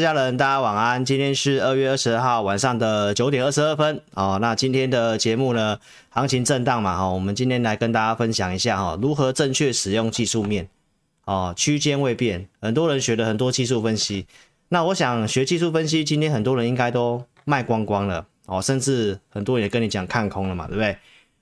[0.00, 1.04] 家人，大家晚安。
[1.04, 4.38] 今天是二月二十二号晚上的九点二十二分哦。
[4.40, 10.66] 那今天的节目呢，行情震荡嘛哈，我们今天来跟大家分享一下哈，如何正确使用技术面
[11.26, 12.48] 哦，区间未变。
[12.62, 14.26] 很多人学了很多技术分析，
[14.70, 20.96] 那我想学技术分析，今天很多人应该都卖光光了哦，甚至很多人也跟你讲看空了嘛，对不对？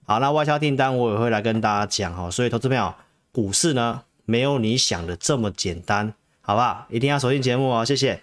[0.04, 2.92] 好，那外销订单我也会来跟大家讲哈，所以投资朋友，
[3.30, 6.86] 股市呢没有你想的这么简单，好不好？
[6.90, 8.20] 一定要锁定节目哦，谢谢。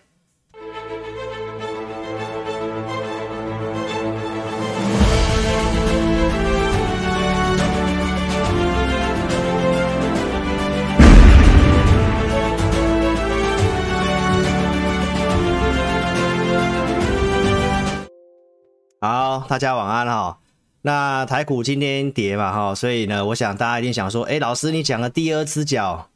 [18.99, 20.39] 好，大家晚安哈。
[20.81, 26.09] 那台股今天跌嘛哈，所以呢，我想大家一定想说，哎，老师你讲的第二只脚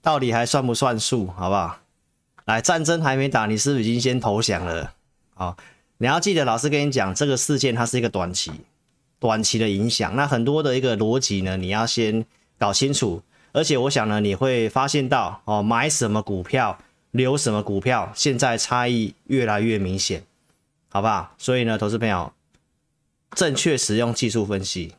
[0.00, 1.78] 到底还算不算数，好不好？
[2.44, 4.92] 来，战争还没打，你是不是已经先投降了？
[5.34, 5.56] 好，
[5.96, 8.52] 你要记得，老师跟你讲，这个事件它是一个短期、
[9.18, 10.14] 短期的影响。
[10.14, 12.24] 那很多的一个逻辑呢，你要先
[12.56, 13.20] 搞清楚。
[13.50, 16.78] 而且我想呢，你会发现到哦，买什么股票，
[17.10, 20.22] 留什么股票，现在差异越来越明显，
[20.88, 21.34] 好不好？
[21.38, 22.32] 所以呢，投资朋友。
[23.34, 24.94] 正确使用技术分析。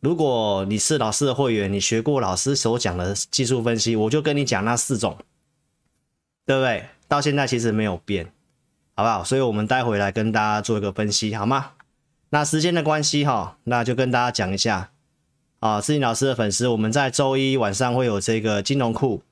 [0.00, 5.16] 如果你是老师的会员，你学过老师所讲的技术分析，我就跟你讲那四种，
[6.44, 6.86] 对不对？
[7.06, 8.32] 到现在其实没有变，
[8.94, 9.22] 好不好？
[9.22, 11.70] 所以我们待会来跟大家做一个分析，好吗？
[12.30, 14.90] 那时间的关系哈，那就跟大家讲一下
[15.60, 19.22] 啊，志颖老师的粉丝，我们在周一晚上会有这个金融库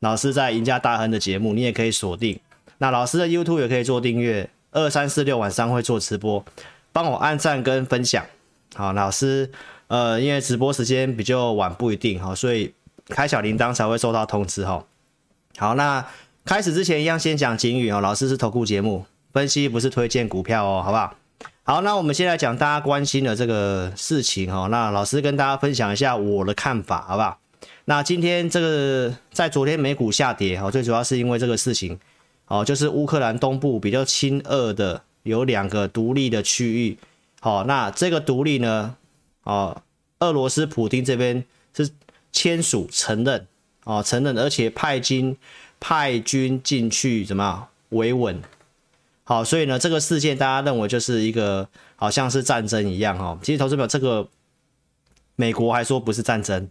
[0.00, 2.40] 老师在赢家大亨的节目，你也可以锁定。
[2.78, 6.44] 那老师的 YouTube 也可以做订阅，二三四六晚上会做直播。
[6.94, 8.22] 帮我按赞跟分享，
[8.74, 9.50] 好，老师，
[9.86, 12.74] 呃，因为直播时间比较晚，不一定哈，所以
[13.08, 14.84] 开小铃铛才会收到通知哈。
[15.56, 16.04] 好，那
[16.44, 21.14] 开始之前一样先讲警语哦，老师是投顾节目，分析不是推荐股票哦，好不好？
[21.62, 27.38] 好，那我们先来讲大家关心的这个事情哈，那老师跟大家分享一下我的看法，好不好？
[27.86, 31.98] 那今天这个在昨天美股下跌哈，最主要是因为这个事情，
[32.46, 35.02] 哦，就是乌克兰东部比较亲俄的。
[35.24, 36.98] 有两个独立的区域，
[37.38, 38.96] 好，那这个独立呢，
[39.44, 39.80] 哦，
[40.18, 41.88] 俄罗斯普丁这边是
[42.32, 43.46] 签署承认，
[43.84, 45.36] 哦，承认，而且派军
[45.78, 48.42] 派军进去怎么样维稳，
[49.22, 54.26] 好，所以呢，这个事件大家认为就是一个好像是战争一样，哈，其实投资表这个
[55.36, 56.68] 美国还说不是战争，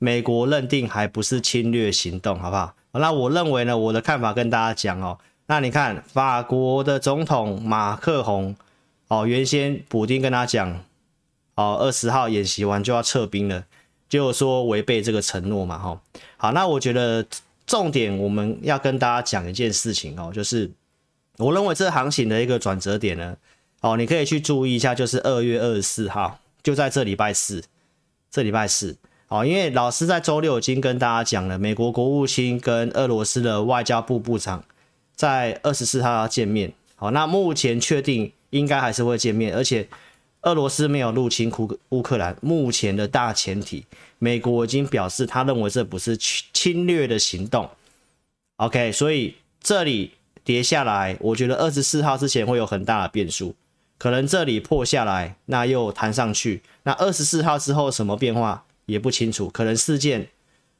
[0.00, 2.74] 美国认定还不是侵略行动，好不好？
[2.92, 5.18] 那我认为呢，我的看法跟大家讲哦。
[5.46, 8.54] 那你看，法国的总统马克宏，
[9.08, 10.84] 哦，原先普丁跟他讲，
[11.56, 13.64] 哦，二十号演习完就要撤兵了，
[14.08, 16.00] 就说违背这个承诺嘛，哈。
[16.36, 17.26] 好，那我觉得
[17.66, 20.70] 重点我们要跟大家讲一件事情哦，就是
[21.38, 23.36] 我认为这行情的一个转折点呢，
[23.80, 27.62] 哦，你可以去注意一下，就是二月二十四号，就在这礼拜四，
[28.30, 28.96] 这礼拜四，
[29.32, 34.62] 哦，因为老师在周六已经跟大家讲了，美国国务卿跟俄罗斯的外交部部长。
[35.14, 39.88] 在二十四号要见面，好，那目前确定应该还是会见面，而且
[40.42, 43.86] 俄罗斯没有入侵乌乌克兰，目前的大前提，
[44.18, 47.70] 美国已经表示他认为这不是侵略的行动
[48.56, 50.12] ，OK，所以这里
[50.44, 53.54] 跌下来，我觉得二十四号之前会有很大的变数，
[53.96, 58.64] 可能这里破下来，那又弹上去，那二十四号之后什么变化？
[58.86, 60.28] 也不清楚，可能事件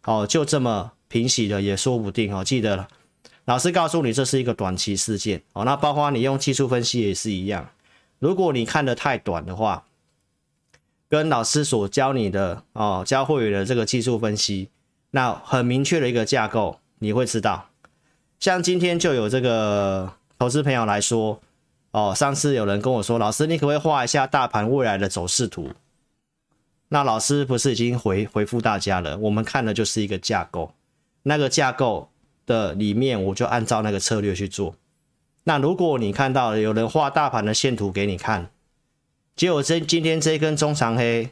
[0.05, 2.89] 哦就这么平息了也说不定哦，记得了。
[3.45, 5.65] 老师告诉你，这是一个短期事件哦。
[5.65, 7.69] 那包括你用技术分析也是一样。
[8.21, 9.85] 如果你看得太短的话，
[11.09, 14.69] 跟老师所教你的哦，教会员的这个技术分析，
[15.11, 17.69] 那很明确的一个架构，你会知道。
[18.39, 21.41] 像今天就有这个投资朋友来说，
[21.91, 25.71] 哦，上次有人跟我说，老师你可不可以画一下大盘未来的走势图？
[26.92, 29.19] 那老师不是已经回回复大家了？
[29.19, 30.72] 我们看的就是一个架构，
[31.25, 32.08] 那个架构。
[32.44, 34.75] 的里面，我就按照那个策略去做。
[35.44, 38.50] 那如果你看到有人画大盘的线图给你看，
[39.36, 41.30] 结果这今天这一根中长黑，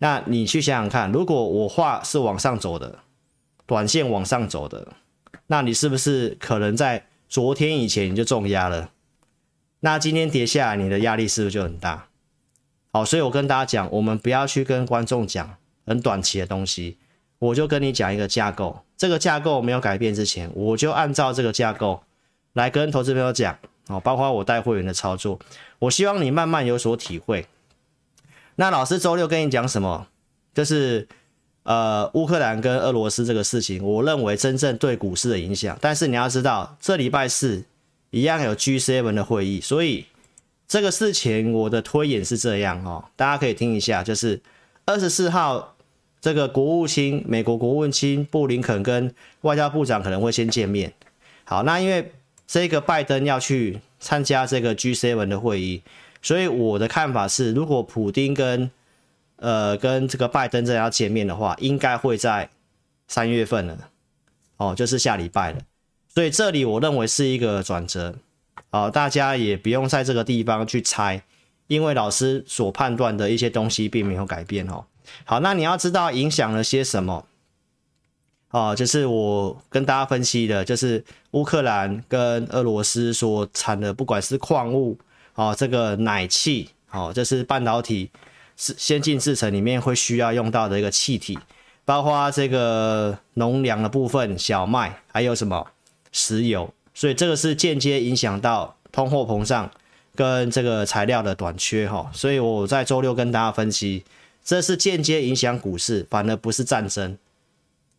[0.00, 2.98] 那你去想想看，如果我画是往上走的，
[3.64, 4.92] 短线往上走的，
[5.46, 8.90] 那你是不是可能在昨天以前你就重压了？
[9.80, 12.07] 那今天跌下来，你的压力是不是就很大？
[12.90, 15.56] 好，所以我跟大家讲，我们不要去跟观众讲
[15.86, 16.96] 很短期的东西，
[17.38, 18.80] 我就跟你讲一个架构。
[18.96, 22.02] 这个架构没有改变之前，我就按照这个架构
[22.54, 23.56] 来跟投资朋友讲
[23.88, 25.38] 哦，包括我带会员的操作，
[25.78, 27.46] 我希望你慢慢有所体会。
[28.56, 30.08] 那老师周六跟你讲什么？
[30.52, 31.06] 就是
[31.62, 35.78] 呃乌克兰跟俄罗斯这个事情，我认为真正对股市的影响。
[35.80, 37.62] 但是你要知道，这礼拜四
[38.10, 40.06] 一样有 G7 的会议，所以
[40.68, 44.38] 这个事情我的推演是这样哦，大家可以听一下，就是
[44.84, 45.74] 二十四号
[46.20, 50.92] 这个国务卿美国国务卿布林肯跟外交部长可能会先见面。
[51.44, 52.12] 好，那因为
[52.46, 55.82] 这个拜登要去参加这个 G7 的会议，
[56.20, 58.70] 所以我的看法是，如果普丁跟
[59.36, 62.50] 呃跟这个拜登真的要见面的话，应该会在
[63.06, 63.88] 三月份了，
[64.58, 65.60] 哦，就是下礼拜了。
[66.08, 68.16] 所以这里我认为是一个转折，
[68.70, 71.22] 哦，大家也不用在这个地方去猜，
[71.66, 74.84] 因为老师所判断的一些东西并没有改变哦。
[75.24, 77.26] 好，那你要知道影响了些什么？
[78.50, 84.98] 哦，就是我跟大家分析的，就是乌克兰跟俄罗斯所产的，不管是矿物，
[85.34, 88.10] 哦，这个奶气，哦，这是半导体
[88.56, 91.38] 是先进制程里面会需要用到的一个气体，
[91.84, 95.66] 包括这个农粮的部分，小麦，还有什么
[96.10, 99.70] 石油，所以这个是间接影响到通货膨胀
[100.16, 104.02] 跟这个材料的短缺，哈，所以我在周六跟大家分析，
[104.44, 107.16] 这是间接影响股市，反而不是战争。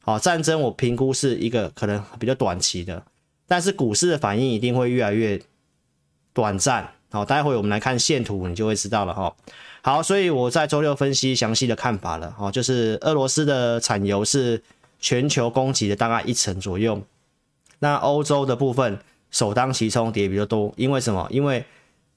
[0.01, 3.01] 好，战争我评估是一个可能比较短期的，
[3.47, 5.41] 但是股市的反应一定会越来越
[6.33, 6.91] 短暂。
[7.09, 9.33] 好，待会我们来看线图，你就会知道了哈。
[9.81, 12.35] 好，所以我在周六分析详细的看法了。
[12.37, 14.61] 哦，就是俄罗斯的产油是
[14.99, 17.01] 全球供给的大概一成左右，
[17.79, 18.99] 那欧洲的部分
[19.31, 21.27] 首当其冲跌比较多，因为什么？
[21.29, 21.65] 因为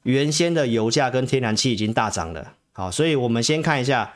[0.03, 2.53] 原先的油价跟天然气已经大涨了。
[2.73, 4.15] 好，所以我们先看一下。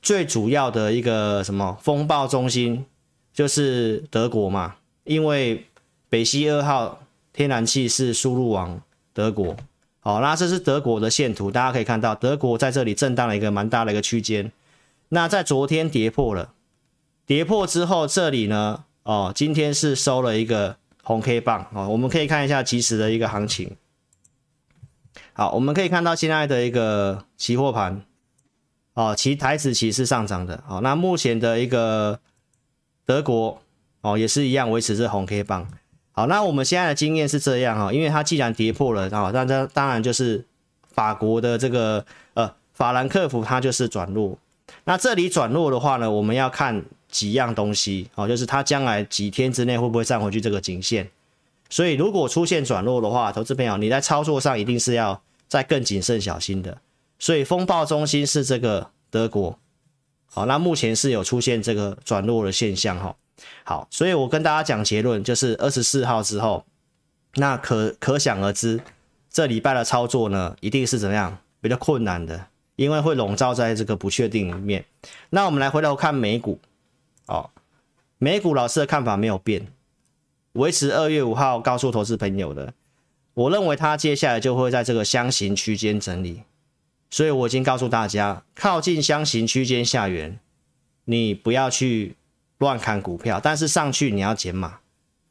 [0.00, 2.84] 最主要的一个什么风暴中心
[3.32, 4.74] 就是德国嘛，
[5.04, 5.64] 因为
[6.08, 8.82] 北溪二号天然气是输入往
[9.12, 9.56] 德国。
[10.00, 14.50] 好，那这是德国的线图，大家可以看到，德国在这里震荡了一个蛮大的一个区间。
[15.10, 16.52] 那在昨天跌破了，
[17.24, 23.76] 跌破之后，这里呢，哦，今天是收了一个红 K 棒哦，我们可以看一下即时的一个行情。
[25.32, 28.02] 好，我们可以看到现在的一个期货盘。
[28.94, 30.62] 哦，其台指期是上涨的。
[30.68, 32.20] 哦，那目前的一个
[33.06, 33.60] 德国
[34.02, 35.66] 哦，也是一样维持着红 K 棒。
[36.12, 40.44] 好，那我们现在的经验是这样哈，因为它既然跌破了，哦，那这当然就是
[40.90, 42.04] 法国的这个
[42.34, 44.38] 呃法兰克福它就是转弱。
[44.84, 51.08] 那这里转弱的话呢，我们要看几样东西哦，就是它将来几天之内会不会站回去这个颈线。
[51.70, 56.76] 所以如果出现转弱的话，投资朋友你在操作上一定是要再更谨慎小心的。
[57.18, 59.56] 所以风暴中心是这个德国，
[60.26, 63.14] 好，那目前是有出现这个转弱的现象哈。
[63.64, 66.64] 好，所以我跟大家讲结论，就是二十四号之后，
[67.34, 68.80] 那可可想而知，
[69.30, 74.84] 这礼拜的操作呢，一定是怎么样比较困难的，因为会笼罩在这个不确定里面。
[75.30, 76.58] 那我们来回头看美股，
[77.26, 77.50] 哦，
[78.18, 79.68] 美股老师的看法没有变，
[80.52, 82.74] 维持二月五号告诉投资朋友的，
[83.34, 86.42] 我认为它接下来就会在这个箱型区间整理。
[87.10, 90.38] 所以我已经告诉大家，靠近箱型区间下缘，
[91.04, 92.16] 你不要去
[92.58, 94.78] 乱砍股票，但是上去你要减码。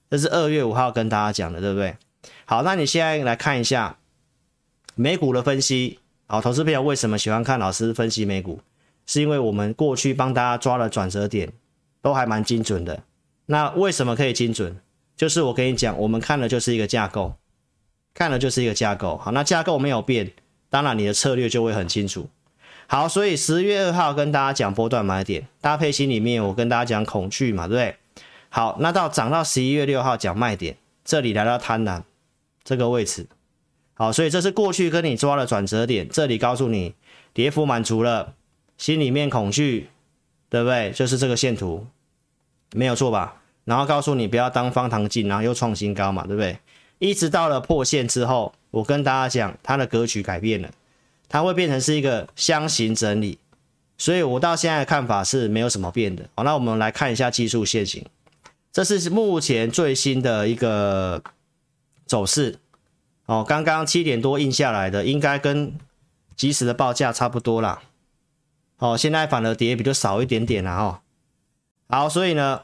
[0.09, 1.97] 这是二月五号跟大家讲的，对不对？
[2.45, 3.97] 好，那你现在来看一下
[4.93, 5.99] 美股的分析。
[6.27, 8.59] 好，投资朋友为什么喜欢看老师分析美股？
[9.07, 11.51] 是因为我们过去帮大家抓了转折点，
[12.01, 13.03] 都还蛮精准的。
[13.45, 14.79] 那为什么可以精准？
[15.15, 17.35] 就是我跟你讲，我们看的就是一个架构，
[18.13, 19.17] 看的就是一个架构。
[19.17, 20.31] 好，那架构没有变。
[20.69, 22.29] 当然，你的策略就会很清楚。
[22.87, 27.95] 好，所以十月二号跟大家讲波段买点搭配心里面，我跟大家讲恐惧嘛，对不对？
[28.49, 32.03] 好，那到涨到十一月六号讲卖点，这里来到贪婪
[32.63, 33.27] 这个位置。
[33.93, 36.95] 好，所以这是过去跟你抓的转折点，这里告诉你
[37.33, 38.33] 跌幅满足了，
[38.77, 39.89] 心里面恐惧，
[40.49, 40.91] 对不对？
[40.91, 41.85] 就是这个线图，
[42.73, 43.41] 没有错吧？
[43.65, 46.57] 然后告诉你不要当方糖进，然后又创新高嘛，对不对？
[46.99, 48.53] 一直到了破线之后。
[48.71, 50.71] 我跟大家讲，它的格局改变了，
[51.27, 53.37] 它会变成是一个箱型整理，
[53.97, 56.29] 所以我到现在的看法是没有什么变的。
[56.35, 58.05] 好，那我们来看一下技术线型，
[58.71, 61.21] 这是目前最新的一个
[62.05, 62.59] 走势。
[63.25, 65.75] 哦，刚刚七点多印下来的，应该跟
[66.37, 67.81] 即时的报价差不多啦。
[68.77, 71.01] 哦，现在反而跌比较少一点点了哈。
[71.91, 72.61] 好，所以呢，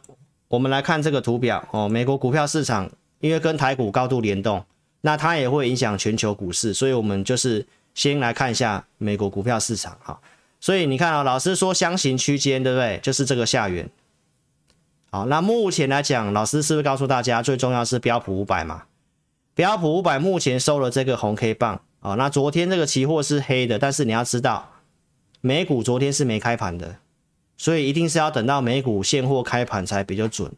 [0.48, 4.66] 我们来看这个图表哦，美国股票市场因为跟台股高度联动。
[5.02, 10.20] 那它也会影响全球股市，所以我们就是先来看一下美国股票市场哈。
[10.60, 13.00] 所以你看啊，老师说箱型区间，对不对？
[13.04, 13.88] 就是这个下缘。
[15.12, 18.86] 好，那目前来讲，老师是不是告诉大家，最重要是标普五百嘛？
[19.54, 22.16] 标普五百目前收了这个红 K 棒啊。
[22.16, 24.72] 那昨天这个期货是黑的，但是你要知道，
[25.42, 26.98] 美股昨天是没开盘的，
[27.58, 30.52] 所以一定是要等到美股现货开盘才比较准，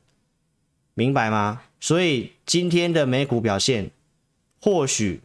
[0.94, 1.62] 明白吗？
[1.80, 3.90] 所以今天的美股表现
[4.62, 5.22] 或许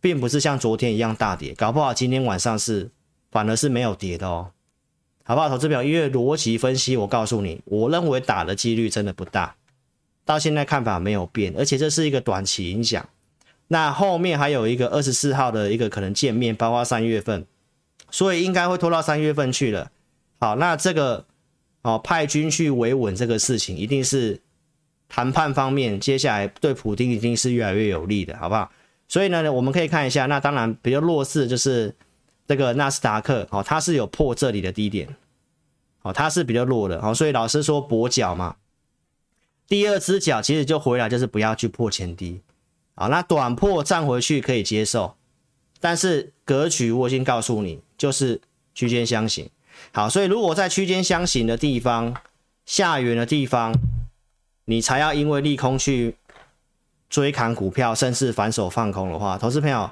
[0.00, 2.90] 并不是像昨天一样大跌，搞不好今天晚上是
[3.30, 4.52] 反而是没有跌的哦，
[5.24, 5.48] 好不好？
[5.48, 9.56] 投资表，因为逻辑分析，我告诉你，我认为打的几率真的不大，
[10.24, 13.08] 到现在看法没有变，而且这是一个短期影响。
[13.66, 17.44] 那后面还有一个二十四号的一个可能见面，包括三月份，
[18.10, 19.90] 所以应该会拖到三月份去了。
[20.40, 21.26] 好，那这个
[21.82, 24.40] 哦，派军去维稳这个事情，一定是
[25.06, 28.72] 谈判方面接下来对普丁一定是越来越有利的，好不好？
[29.06, 31.94] 所以呢，我们可以看一下，那当然比较弱势就是
[32.46, 35.14] 这个纳斯达克，哦，它是有破这里的低点，
[36.00, 38.56] 哦，它是比较弱的，哦，所以老师说跛脚嘛，
[39.68, 42.40] 第二只脚其实就回来，就是不要去破前低，
[42.94, 45.16] 好，那短破站回去可以接受，
[45.80, 48.40] 但是格局我已经告诉你，就是
[48.74, 49.50] 区间箱型。
[49.92, 52.14] 好，所以如果在区间箱型的地方
[52.64, 53.74] 下缘的地方，
[54.66, 56.14] 你才要因为利空去
[57.08, 59.90] 追砍股票，甚至反手放空的话，投资朋友，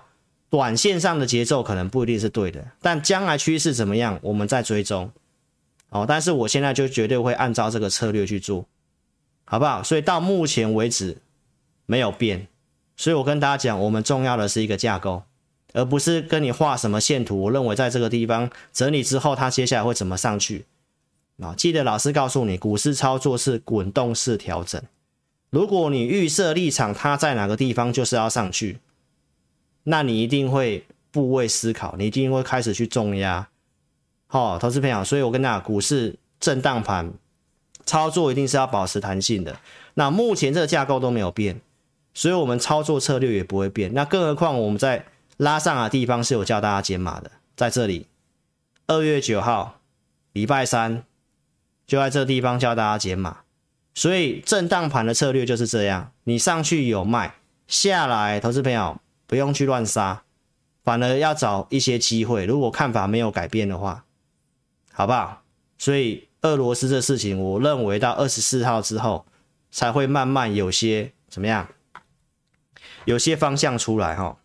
[0.48, 5.10] 短线上的节奏可能不一定是对的，但将来趋势怎么样，我们再追踪。
[5.90, 8.66] 哦，但是我现在就绝对会按照这个策略去做，
[9.46, 9.82] 好不好？
[9.82, 11.16] 所以到目前为止
[11.86, 12.46] 没有变，
[12.96, 15.22] 所以我跟大家讲，我们重要的是一个架构。
[15.72, 20.64] 而不是跟你画什么线图，我认为在这个地方整理之后，它接下来会怎么上去
[21.40, 21.54] 啊？
[21.56, 24.80] 记得老师告诉你，股市操作是滚动式调整。
[25.50, 28.78] 如果你预设立场，它在哪个地方就是要上去，
[29.84, 33.48] 那你一定会部位思考，你一定会开始去重压。
[34.26, 37.12] 好，投资朋友，所以我跟大家，股市震荡盘
[37.86, 39.58] 操作一定是要保持弹性的。
[39.94, 41.58] 那目前这个架构都没有变，
[42.12, 43.94] 所以我们操作策略也不会变。
[43.94, 45.06] 那更何况我们在
[45.38, 48.08] 拉上的地方是有叫大家减码的，在这里，
[48.88, 49.80] 二月九号，
[50.32, 51.04] 礼拜三，
[51.86, 53.38] 就在这地方叫大家减码。
[53.94, 57.36] 所以震荡盘的策略就是这样，你上去有卖，
[57.68, 60.24] 下来，投资朋友不用去乱杀，
[60.82, 62.44] 反而要找一些机会。
[62.44, 64.04] 如果看法没有改变的话，
[64.92, 65.42] 好不好？
[65.78, 69.24] 所以俄罗斯这事情，我认为到二十四号之后，
[69.70, 71.68] 才会慢慢有些怎么样，
[73.04, 74.36] 有些方向出来哈。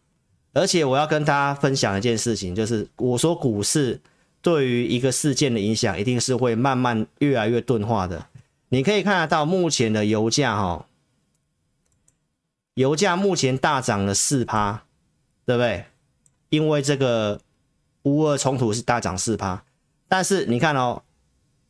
[0.53, 3.99] 而且我要跟大家分享一件事情，就是我说股市
[4.41, 8.27] 对于一个事件的影响，一定是会慢慢越来越钝化的。
[8.69, 10.85] 你可以看得到目前的油价，哈，
[12.75, 14.83] 油价目前大涨了四趴，
[15.45, 15.85] 对不对？
[16.49, 17.41] 因为这个
[18.03, 19.63] 乌俄冲突是大涨四趴，
[20.07, 21.01] 但是你看哦，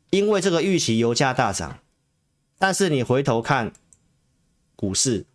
[0.09, 1.79] 因为这个预期油价大涨，
[2.57, 3.71] 但是你回头看
[4.75, 5.25] 股市。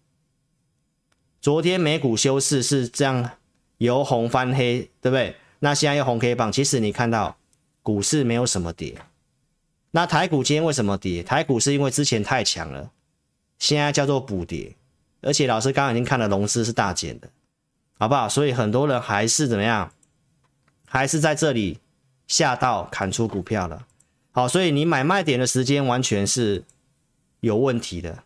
[1.40, 3.30] 昨天美股休市是这样，
[3.78, 5.34] 由红翻黑，对不对？
[5.60, 7.36] 那现在又红 K 棒，其实你看到
[7.82, 8.96] 股市没有什么跌。
[9.92, 11.22] 那台股今天为什么跌？
[11.22, 12.90] 台股是因为之前太强了，
[13.58, 14.74] 现在叫做补跌。
[15.20, 17.28] 而且老师刚刚已经看了，融资是大减的，
[17.98, 18.28] 好不好？
[18.28, 19.92] 所以很多人还是怎么样，
[20.86, 21.80] 还是在这里
[22.28, 23.86] 下到砍出股票了。
[24.30, 26.62] 好，所以你买卖点的时间完全是
[27.40, 28.22] 有问题的。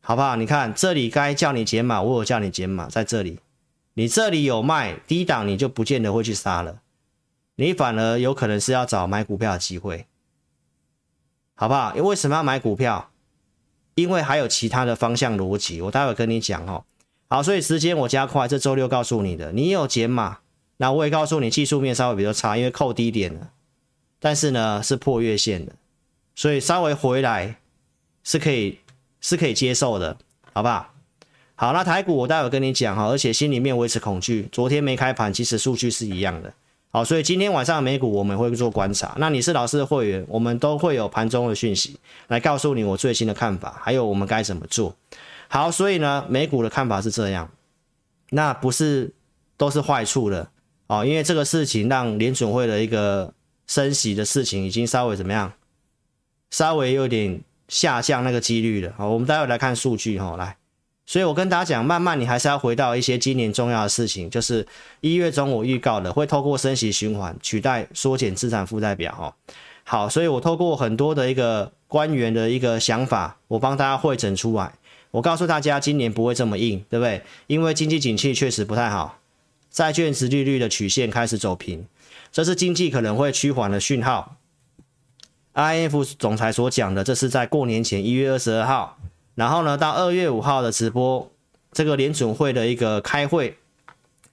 [0.00, 0.36] 好不好？
[0.36, 3.40] 你看这里该叫你减码，我有叫你减码，在这里，
[3.94, 6.80] 你这里有卖低档，你就不见得会去杀了，
[7.56, 10.06] 你反而有可能是要找买股票的机会，
[11.54, 11.96] 好不好？
[11.96, 13.10] 因为什么要买股票？
[13.94, 16.84] 因为还有其他的方向逻辑，我待会跟你讲哦。
[17.28, 20.38] 好，所以时间我加快，这周六告诉你的，你有减码，
[20.76, 23.50] 那我也告诉你技术面稍微比较差，因为扣低点了，
[24.18, 25.72] 但是呢是破月线的，
[26.34, 27.56] 所以稍微回来
[28.22, 28.78] 是可以。
[29.26, 30.18] 是可以接受的，
[30.52, 30.93] 好不好？
[31.56, 34.48] 好，那台股我待会跟你讲哈，而且心里面维持恐惧。
[34.50, 36.52] 昨天没开盘，其实数据是一样的。
[36.90, 39.14] 好，所以今天晚上美股我们会做观察。
[39.18, 44.96] 那你是老师的会员，我们都会有盘中的讯息来告诉你我最新的看法，还有我们该怎么做。
[45.48, 47.48] 好，所以呢，美股的看法是这样，
[48.30, 49.12] 那不是
[49.56, 50.48] 都是坏处的
[50.88, 53.32] 哦，因为这个事情让联准会的一个
[53.66, 55.52] 升息的事情已经稍微怎么样，
[56.50, 57.40] 稍微有点。
[57.66, 60.54] 下降那个几率了，好，我们待会来看数据哈，来，
[61.06, 64.66] 所以我跟大家讲，慢慢你还是要回到一些今年重要的事情，就是
[65.00, 69.36] 一月中我预告的会透过升息循环取代缩减资产负债表哈，
[69.84, 74.72] 好，所以我透过很多的一个官员的一个想法，我帮大家汇整出来，
[75.10, 77.22] 我告诉大家今年不会这么硬，对不对？
[77.46, 79.18] 因为经济景气确实不太好，
[79.70, 81.86] 债券殖利率的曲线开始走平，
[82.32, 84.36] 这是经济可能会趋缓的讯号。
[85.52, 88.98] I F 总裁所讲的，这是在过年前一月二十二号，
[89.34, 91.30] 然后呢，到二月五号的直播，
[91.72, 93.58] 这个联准会的一个开会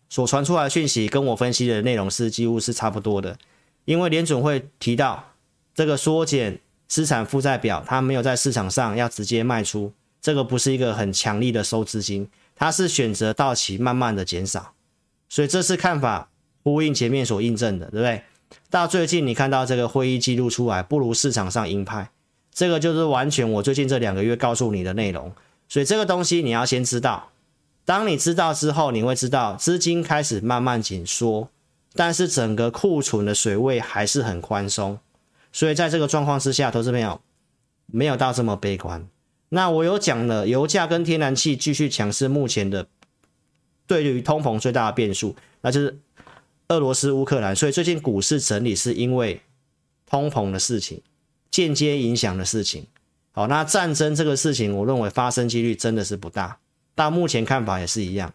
[0.10, 3.38] 所传出来的讯息，跟我分析的内容是几乎是差不多的。
[3.86, 5.32] 因为联准会提到
[5.74, 9.92] 这个缩减资产负债表，它没有在市场上要直接卖出，
[10.22, 14.74] 这个不是一个很强力的收资金，它是选择到期慢慢的减少，
[15.28, 16.30] 所以这是看法
[16.64, 18.22] 呼应前面所印证的，对不对？
[18.70, 22.12] 到最近你看到这个会议记录出来，不如市场上鹰派，
[22.54, 25.32] 这个就是完全我最近这两个月告诉你的内容，
[25.70, 27.32] 所以这个东西你要先知道，
[27.86, 31.50] 当你知道之后，你会知道资金开始慢慢紧缩，
[31.94, 35.00] 但是整个库存的水位还是很宽松。
[35.54, 37.20] 所以在这个状况之下，投资朋友
[37.88, 39.08] 没有到这么悲观。
[39.50, 42.88] 那我有讲了，油价跟天然气继续强势，目前的
[43.86, 46.00] 对于通膨最大的变数，那就是
[46.70, 47.54] 俄罗斯乌克兰。
[47.54, 49.42] 所以最近股市整理是因为
[50.06, 51.02] 通膨的事情，
[51.52, 52.88] 间接影响的事情。
[53.34, 56.58] 好，那战争这个事情，我认为发生几率真的是不大。
[56.96, 58.34] 到目前看法也是一样。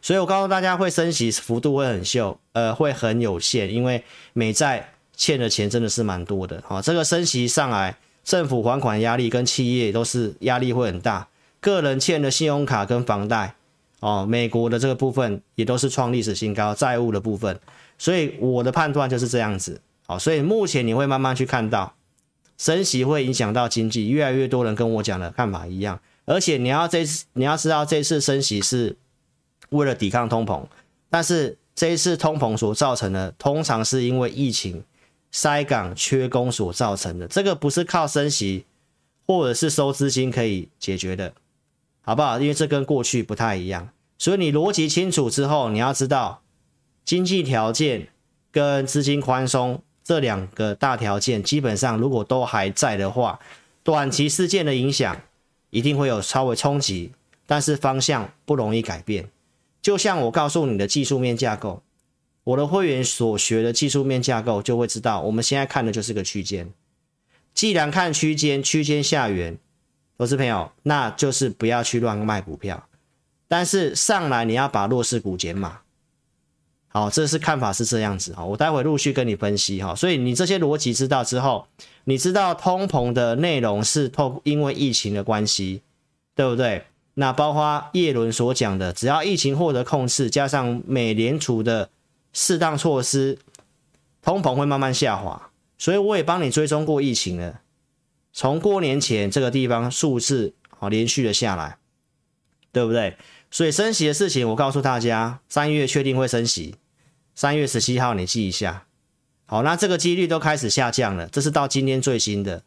[0.00, 4.92] 所以我告诉大家，会升息幅度会很秀，呃，会很有限，因为美债。
[5.16, 11.28] 欠的钱真的是蛮多的，好，这个升息上来，政府还款压力跟企业都是压力会很大，
[11.60, 13.54] 个人欠的信用卡跟房贷，
[14.00, 17.60] 哦，美国的这个部分也都是创历史新高，债务的部分，
[17.98, 21.94] 所以我的判断就是这样子，好，所以目前你会慢慢去看到，
[22.60, 28.94] 升息会影响到经济，越来越多人跟我讲的看法一样，而且你要这次你要知道这次升息是
[29.70, 30.64] 为了抵抗通膨，
[31.08, 34.84] 但是这一次通膨所造成的，通常是因为疫情。
[35.32, 38.64] 塞港缺工所造成的，这个不是靠升息
[39.28, 41.32] 或者是收资金可以解决的，
[42.00, 42.40] 好不好？
[42.40, 46.42] 因为这跟过去不太一样，所以你逻辑清楚之后，你要知道
[47.04, 48.08] 经济条件
[48.50, 53.38] 跟资金宽松这两个大条件，基本上如果都还在的话，
[53.84, 55.22] 短期事件的影响
[55.70, 57.12] 一定会有稍微冲击，
[57.46, 59.30] 但是方向不容易改变。
[59.80, 61.84] 就像我告诉你的技术面架构。
[62.42, 66.68] 我的会员所学的技术面架构就会知道，我们现在看的就是个区间。
[67.54, 69.56] 既然看区间，区间下缘，
[70.18, 72.88] 投资朋友，那就是不要去乱卖股票。
[73.46, 75.82] 但是上来你要把弱势股减码。
[76.92, 78.44] 好，这是看法是这样子哈。
[78.44, 79.94] 我待会陆续跟你分析哈。
[79.94, 81.66] 所以你这些逻辑知道之后，
[82.04, 85.82] 你知道通膨的内容是透因为疫情的关系，
[86.34, 86.84] 对不对？
[87.14, 91.88] 那包括叶伦所讲的，只要疫情获得控制，加上美联储的。
[92.32, 93.36] 适当措施，
[94.22, 97.60] 通膨会慢慢下滑，所以我也帮你追踪过疫情了。
[98.32, 101.78] 从过年前这个地方数字好连续的下来，
[102.70, 103.16] 对不对？
[103.50, 106.76] 所以升息的事情，我告诉大家，三月确定会升息，
[107.34, 108.86] 三月十七号你记一下。
[109.46, 112.62] 好，那这个几率都开始下降了，这是到今天最新的，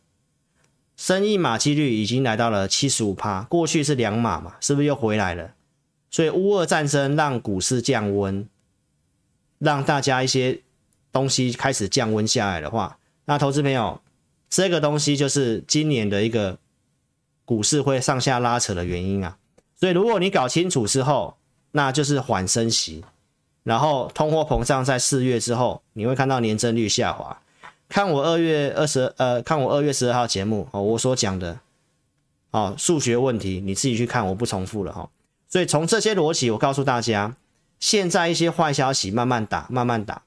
[0.97, 5.53] 升一码几率已经来到了七十五趴，过去是两码嘛，是不是又回来了？
[6.11, 8.47] 所以乌俄战争让股市降温。
[9.59, 10.59] 让大家一些
[11.13, 14.01] 东西开始降温下来的话，那投资朋友，
[14.49, 16.59] 这个东西就是今年的一个
[17.45, 19.37] 股市会上下拉扯的原因啊。
[19.83, 21.35] 所以如果你搞清楚之后，
[21.73, 23.03] 那就是缓升息，
[23.63, 27.41] 然后通货膨胀在四月之后，你会看到年增率下滑。
[27.89, 31.59] 看我二月二十呃，看我二月十二号节目哦，我所讲的
[32.51, 35.09] 哦，数学问题你自己去看，我不重复了哈。
[35.49, 37.35] 所以从这些逻辑，我告诉大家。
[37.77, 40.23] 现在一些坏消息慢慢打，慢慢打，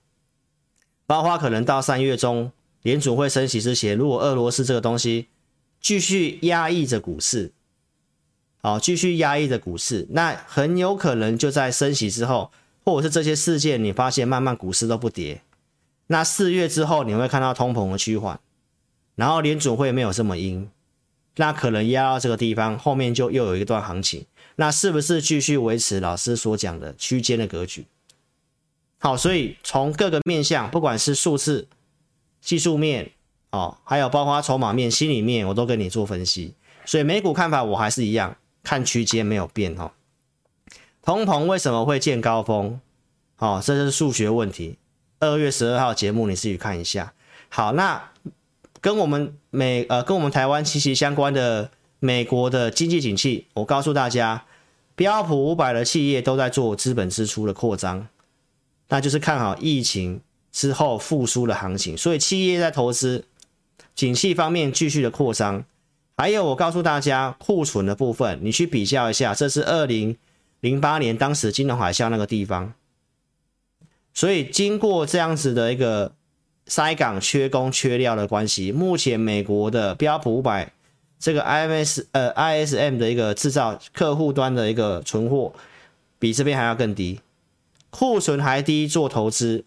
[1.06, 5.28] 包括可能到三月中联储会升息之前，如果俄罗斯这个东西
[5.80, 7.52] 继续压抑着股市，
[8.66, 12.50] 好，继续压抑着股市，那很有可能就在升息之后，
[12.84, 15.40] 或者是这些事件你发现慢慢股市都不跌，
[16.08, 18.40] 那四月之后你会看到通膨的趋缓，
[19.14, 20.68] 然后联储会没有这么阴，
[21.36, 24.26] 那可能压到这个地方，后面就又有一段行情。
[24.56, 27.86] 那是不是继续维持老师所讲的区间的格局？
[28.98, 31.68] 好，所以从各个面向，不管是数字、
[32.40, 33.12] 技术面，
[33.52, 36.54] 哦，还有包括筹码面、心理面，我都跟你做分析。
[36.84, 39.92] 所以美股看法我还是一样，看区间没有变哈。
[41.02, 42.80] 通膨为什么会见高峰？
[43.38, 44.78] 哦，这是数学问题。
[45.20, 47.12] 二月十二号节目你自己看一下。
[47.48, 48.10] 好，那
[48.80, 51.70] 跟我们美呃跟我们台湾息息相关的。
[51.98, 54.44] 美国的经济景气，我告诉大家，
[54.94, 58.06] 标普五百的企业都在做资本支出的扩张，
[58.88, 60.20] 那就是看好疫情
[60.52, 63.24] 之后复苏的行情，所以企业在投资，
[63.94, 65.64] 景气方面继续的扩张。
[66.16, 70.16] 还有，我告诉大家库存的部分，你去比较一下，这是二零
[70.60, 72.72] 零八年当时金融海啸那个地方，
[74.14, 76.14] 所以经过这样子的一个
[76.66, 80.72] 塞港、缺工、缺料的关系，目前美国的标普五百。
[81.18, 85.54] 这个 IMS 呃 ISM 的一个制造客户端的一个存货
[86.18, 87.20] 比这边还要更低，
[87.88, 89.64] 库存还低做投资，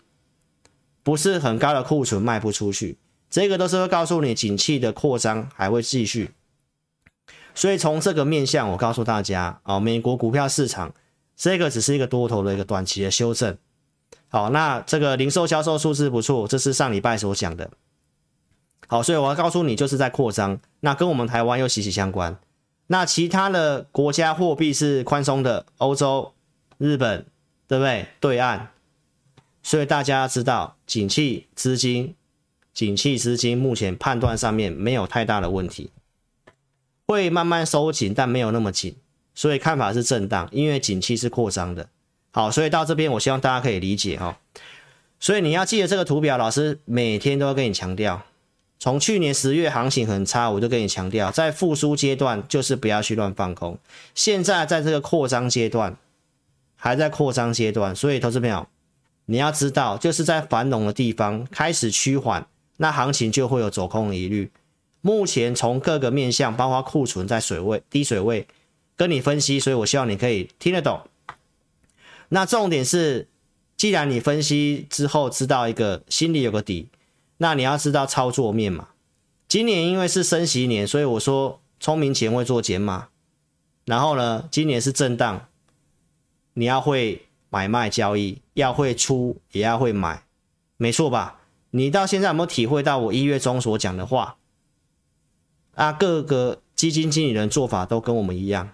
[1.02, 2.98] 不是很高的库存卖不出去，
[3.32, 6.30] 这个都是会告诉你景气的扩张还会继续。
[7.60, 10.94] 所以从这个面向，我告诉大家啊，美国股票市场
[11.36, 13.58] 这个只是一个多头的一个短期的修正。
[14.30, 17.70] 好，那这个零售销售数字不错，这是上礼拜所讲的。
[18.88, 22.40] 好，所以我要告诉你，就是在扩张，那跟我们台湾又息息相关。
[22.88, 26.32] 那其他的国家货币是宽松的，欧洲、
[26.78, 27.26] 日本，
[27.68, 28.08] 对不对？
[28.22, 28.68] 对岸，
[29.62, 32.16] 所以大家知道，景气资金，
[32.74, 35.92] 景气资金目前判断上面没有太大的问题。
[37.10, 38.96] 会慢慢收紧，但没有那么紧，
[39.34, 41.90] 所以看法是震荡，因为景气是扩张的。
[42.30, 44.38] 好，所以到这边，我希望大家可以理解哈。
[45.20, 48.22] 所以你要记得这个图表，老师每天都要跟你强调。
[48.78, 53.80] 从去年十月行情很差，我就跟你强调，在复苏阶段就是不要去乱放空。
[54.14, 55.98] 现在在这个扩张阶段，
[56.76, 58.68] 还在扩张阶段，所以投资朋友，
[59.26, 62.46] 你要知道，就是在繁荣的地方开始趋缓，
[62.78, 64.52] 那行情就会有走空的疑虑。
[65.02, 68.48] 目前从各个面向，包括库存在水位低水位，
[68.96, 71.02] 跟你分析，所以我希望你可以听得懂。
[72.30, 73.28] 那重点是，
[73.78, 76.90] 既然你分析之后知道一个心里有个底，
[77.38, 78.90] 那你要知道操作面嘛。
[79.48, 83.08] 今年因为是升息年，所以我说聪明钱会做减码。
[83.86, 85.48] 然后呢，今年是震荡，
[86.54, 90.24] 你要会买卖交易，要会出也要会买，
[90.78, 91.40] 没错吧？
[91.72, 94.36] 你到现在有没有体会到我一月中所讲的话？
[95.76, 98.72] 啊，各个基金经理人做法都跟我们一样，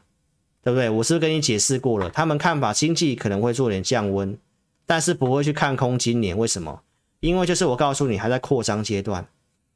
[0.64, 0.90] 对不对？
[0.90, 2.10] 我是不是跟你解释过了？
[2.10, 4.38] 他们看法经济可能会做点降温，
[4.86, 6.38] 但是不会去看空今年。
[6.38, 6.82] 为什么？
[7.20, 9.28] 因为就是我告诉你，还在扩张阶段。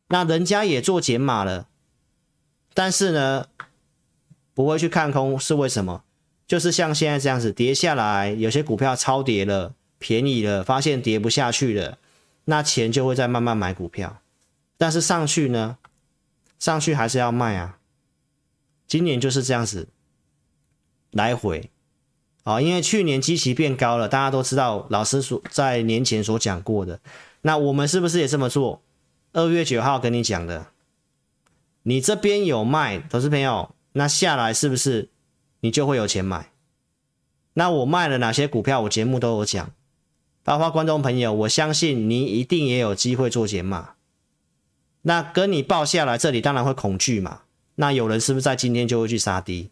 [0.09, 1.67] 那人家也做减码了，
[2.73, 3.45] 但是呢，
[4.53, 6.03] 不会去看空是为什么？
[6.47, 11.99] 就是像现在这样子跌下来，有些股票超跌了，便宜了，发现跌不下去了，
[12.45, 14.19] 那钱就会再慢慢买股票。
[14.77, 15.77] 但是上去呢？
[16.59, 17.79] 上去还是要卖啊，
[18.85, 19.87] 今年就是这样子
[21.09, 21.71] 来回
[22.43, 26.99] 啊，因为去年基期变高了，大家都知道老师所在年前所讲过的，
[27.41, 28.81] 那我们是不是也这么做？
[29.31, 30.67] 二月九号跟你讲的，
[31.83, 35.09] 你这边有卖，投资朋友，那下来是不是
[35.61, 36.51] 你就会有钱买？
[37.53, 38.81] 那我卖了哪些股票？
[38.81, 39.71] 我节目都有讲，
[40.43, 43.95] 包括观众朋友，我相信你一定也有机会做减码。
[45.01, 47.43] 那跟你报下来，这里当然会恐惧嘛。
[47.75, 49.71] 那有人是不是在今天就会去杀低？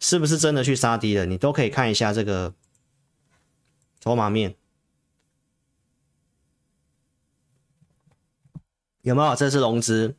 [0.00, 1.26] 是不是真的去杀低了？
[1.26, 2.54] 你都可以看一下这个
[4.00, 4.56] 筹码面，
[9.02, 9.36] 有没有？
[9.36, 10.16] 这是融资，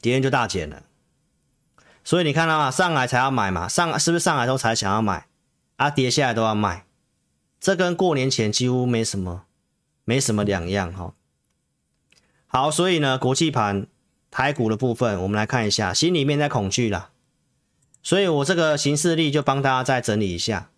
[0.00, 0.84] 今天就大减了。
[2.04, 5.26] 所以你看到啊，上来才要买嘛，上是不是上来都才想要买
[5.76, 5.90] 啊？
[5.90, 6.86] 跌下来都要卖，
[7.58, 9.46] 这跟过年前几乎没什么，
[10.04, 11.14] 没什么两样哈。
[12.54, 13.86] 好，所以呢，国际盘
[14.30, 17.08] 台股的部分，我们来看一下，心里面在恐惧啦。
[18.02, 20.68] 所以我这个行事历就帮大家再整理一下。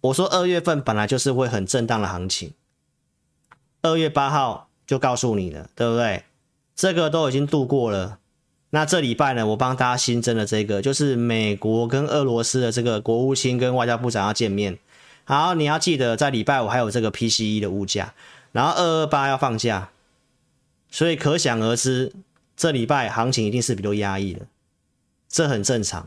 [0.00, 2.54] 我说二月份本来就是会很震荡的行情，
[3.82, 6.24] 二月八号就告诉你了，对不对？
[6.74, 8.18] 这个都已经度过了。
[8.70, 14.76] 那这礼拜呢，我帮大家新增了这个，就是美国跟俄罗斯的这个国务卿跟外交部长要见面。
[15.22, 18.12] 好，你要记得在礼拜五还有这个 PCE 的物价，
[18.50, 19.90] 然后二二八要放假。
[20.92, 22.12] 所以可想而知，
[22.54, 24.46] 这礼拜行情一定是比较压抑的，
[25.26, 26.06] 这很正常，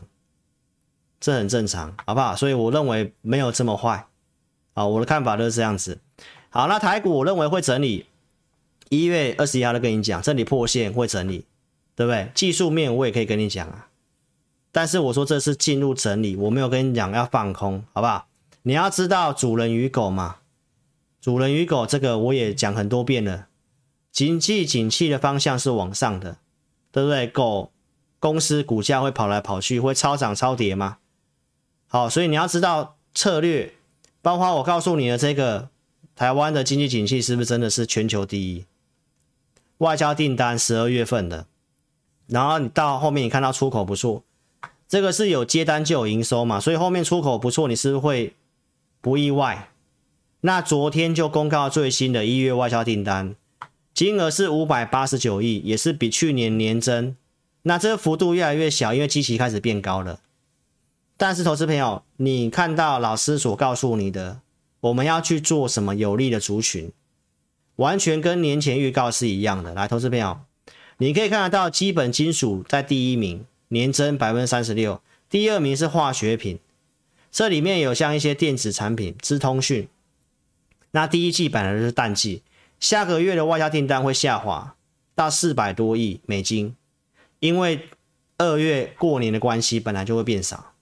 [1.18, 2.36] 这很正常，好不好？
[2.36, 4.06] 所以我认为没有这么坏，
[4.74, 5.98] 啊，我的看法都是这样子。
[6.50, 8.06] 好，那台股我认为会整理，
[8.88, 11.44] 一月二十一号都跟你讲，这里破线会整理，
[11.96, 12.30] 对不对？
[12.32, 13.88] 技术面我也可以跟你讲啊，
[14.70, 18.28] 但是我说这是进入整理，我没有跟你讲要放空，好不好？
[18.62, 20.36] 你要知道主人与狗嘛，
[21.20, 23.48] 主人与狗这个我也讲很多遍了。
[24.16, 26.38] 经济景气的方向是往上的，
[26.90, 27.26] 对不对？
[27.26, 27.70] 狗
[28.18, 30.96] 公司股价会跑来跑去，会超涨超跌吗？
[31.86, 33.74] 好，所以你要知道策略，
[34.22, 35.68] 包括我告诉你的这个
[36.14, 38.64] 台湾的经济景气是不是真的是全球第一？
[39.76, 41.46] 外交订单十二月份的，
[42.26, 44.24] 然后你到后面你看到出口不错，
[44.88, 48.34] 这个是有接单就有营收嘛，所以后面出口不错，你是不是会
[49.02, 49.68] 不意外？
[50.40, 53.36] 那昨天就公告最新的一月外销订单。
[53.96, 57.16] 金额是五百八十九亿，也是比去年年增，
[57.62, 60.20] 那这个幅度越来越小，因为基期开始变高了。
[61.16, 64.42] 但是，投资朋友，你看到老师所告诉你的，
[64.80, 66.92] 我们要去做什么有利的族群，
[67.76, 69.72] 完全跟年前预告是一样的。
[69.72, 70.40] 来，投资朋友，
[70.98, 76.58] 你可以看得到，基本金属在第一名，年增百分之三十六，第二名是化学品，
[77.32, 79.88] 这里面有像一些电子产品、资通讯，
[80.90, 82.42] 那第一季本来就是淡季。
[82.78, 84.76] 下个月的外销订单会下滑，
[85.14, 86.76] 到四百多亿美金，
[87.40, 87.88] 因为
[88.38, 90.72] 二月过年的关系，本来就会变少。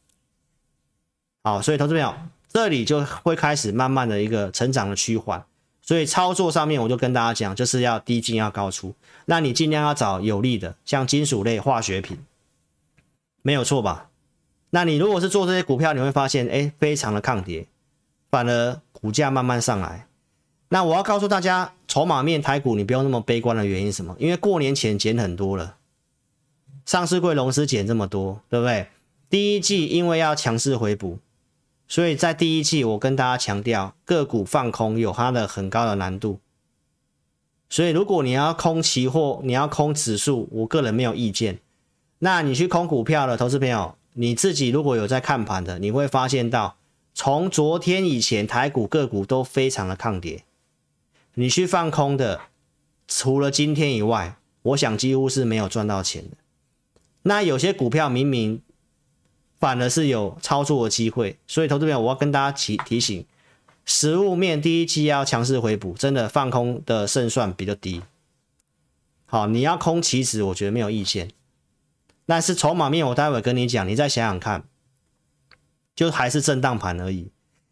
[1.43, 2.15] 好，所以投资朋友，
[2.49, 5.45] 这里就会开始慢慢的一个成长的趋缓。
[5.83, 8.95] 所以操作上面，我就跟大家讲，就是要低进要高出。
[9.27, 12.19] 那你尽量要找有利的，像金属类、化学品，
[13.43, 14.09] 没有错吧？
[14.71, 17.67] 那你如果是做这些股票，你会发现，哎，非常的抗跌，
[18.31, 20.09] 反而股价慢慢上来。
[20.75, 24.17] 那我要告诉大家，筹码面台股你不用那么悲观的原因是什么？
[24.19, 25.77] 因为过年前减很多了，
[26.85, 28.89] 上市柜融资减这么多，对不对？
[29.31, 31.21] 第一季因为要强势回补，
[31.87, 36.41] 所以在第一季我跟大家强调，个股放空有它的很高的难度。
[37.71, 41.61] 所以如果你要空期货，你要空指数，我个人没有意见。
[42.19, 46.75] 那你去空股票的投资朋友，你自己如果有在看盘的，你会发现到，
[47.15, 50.43] 从昨天以前台股个股都非常的抗跌。
[51.35, 52.41] 你去放空的，
[53.09, 56.37] 除了今天以外，我想几乎是没有赚到钱的。
[57.23, 58.63] 那有些股票明明
[59.59, 63.27] 反而是有操作的机会，所以投资朋友，我要跟大家提提醒，
[63.85, 68.03] 实物面第一期要强势回补，真的放空的胜算比较低。
[69.27, 71.31] 好，你要空期指，我觉得没有意见。
[72.27, 74.65] 但是筹码面，我待会跟你讲，你再想想看，
[75.97, 77.31] 就还是震荡盘而已。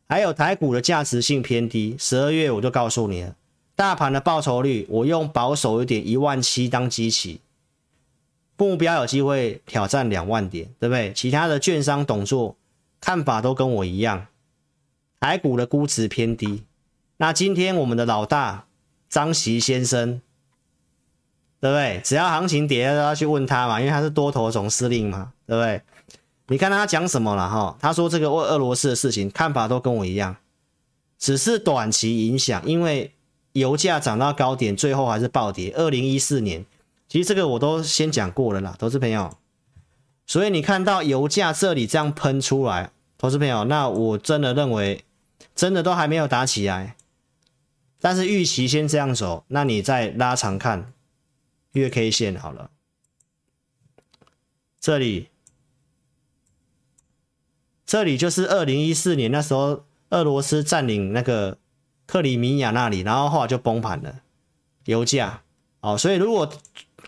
[0.09, 3.37] 还有台股的价值性偏低，十二月我就告诉你了。
[3.83, 7.41] 大盘的报酬率，我用保守一点，一万七当基期，
[8.57, 11.13] 目标有机会挑战两万点，对不对？
[11.13, 12.55] 其他的券商动作
[13.01, 14.29] 看法都跟我一样，
[15.19, 16.63] 台股的估值偏低。
[17.17, 18.67] 那今天我们的老大
[19.09, 20.23] 张锡先生，
[21.59, 22.01] 对不对？
[22.05, 25.83] 只要行情跌都要去问他嘛，因为他是多头总司令嘛，对不对？
[26.47, 27.77] 你看他讲什么了哈？
[27.81, 30.37] 他说这个俄俄罗斯的事情看法都跟我一样，
[31.19, 33.13] 只是短期影响，因为。
[33.53, 35.73] 油价涨到高点，最后还是暴跌。
[35.77, 36.65] 二零一四年，
[37.09, 39.37] 其实这个我都先讲过了啦，投资朋友。
[40.27, 45.05] 所以你看到油价这里这样喷出来，投资朋友，那我真的认为，
[45.55, 46.97] 真的都还没有打起来。
[48.01, 50.93] 但是预期先这样走，那你再拉长看
[51.73, 52.71] 月 K 线好了。
[54.81, 55.29] 这里，
[57.85, 61.59] 这里就是二零一四年那时候，俄罗斯占领那个。
[62.13, 64.17] 克里米亚那里，然后后来就崩盘了，
[64.85, 65.41] 油价
[65.81, 66.47] 哦，所以如果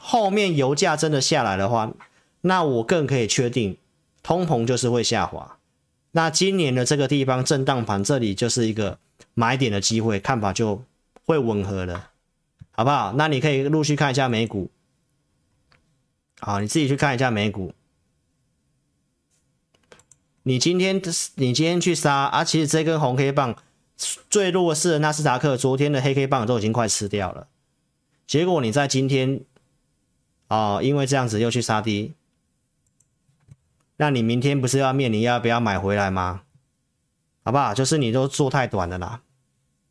[0.01, 1.93] 后面油价真的下来的话，
[2.41, 3.77] 那我更可以确定，
[4.23, 5.59] 通膨就是会下滑。
[6.13, 8.99] 那今年的这个地方震荡盘，这里就是一个
[9.35, 10.83] 买点的机会，看法就
[11.27, 12.09] 会吻合了，
[12.71, 13.13] 好不好？
[13.13, 14.71] 那你可以陆续看一下美股，
[16.41, 17.75] 好，你自己去看一下美股。
[20.45, 20.97] 你今天
[21.35, 23.55] 你今天去杀啊，其实这根红黑棒。
[23.97, 27.47] 最弱势的纳斯达克，昨天的黑 K 棒都已经快吃掉了，
[28.27, 29.41] 结果你在今天
[30.49, 32.15] 啊、哦，因为这样子又去杀低，
[33.97, 36.43] 那你明天不是要面临要不要买回来吗？
[37.45, 37.73] 好不好？
[37.73, 39.21] 就是你都做太短了啦，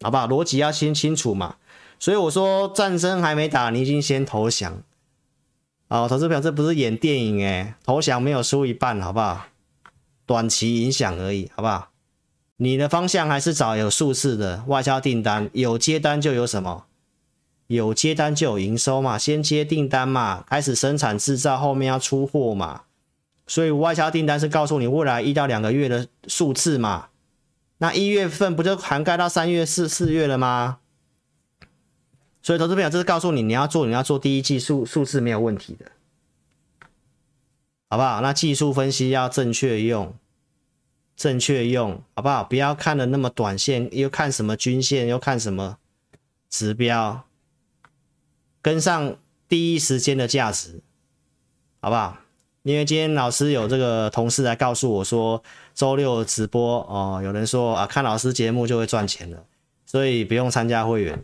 [0.02, 0.28] 好不好？
[0.28, 1.56] 逻辑要先清楚嘛。
[2.00, 4.84] 所以我说战争还没打，你已经先投降。
[5.88, 9.46] 哦，投资朋友，这不是演电影诶，投降没有输一半，好不好？
[10.26, 11.93] 短期影响而已，好不好？
[12.58, 16.86] 你的方向还是找有数字的外销订单，有接单就有什么？
[17.68, 22.84] 有接单就有营收嘛，先接订单嘛，开始生产制造，后面要出货嘛。
[23.48, 27.08] 所以外销订单是告诉你未来一到两个月的数字嘛。
[27.80, 30.80] 那一月份不就涵盖到三月、四四月了吗？
[32.42, 35.86] 所以投资朋友，这是告诉你你要做，你要做第一季数数字没有问题的，
[37.90, 38.22] 好不好？
[38.22, 40.14] 那技术分析要正确用。
[41.16, 42.44] 正确用好不好？
[42.44, 45.78] 不要看的那么短线，又看什么均线，又看什么
[46.50, 47.24] 指标，
[48.62, 49.16] 跟上
[49.48, 50.82] 第一时间的价值，
[51.80, 52.18] 好不好？
[52.64, 55.44] 因为今天老师有这个同事来告诉我说，
[55.76, 59.46] 周六直播哦，有人说啊，看老师节目就会赚钱了，
[59.86, 61.24] 所以不用参加会员，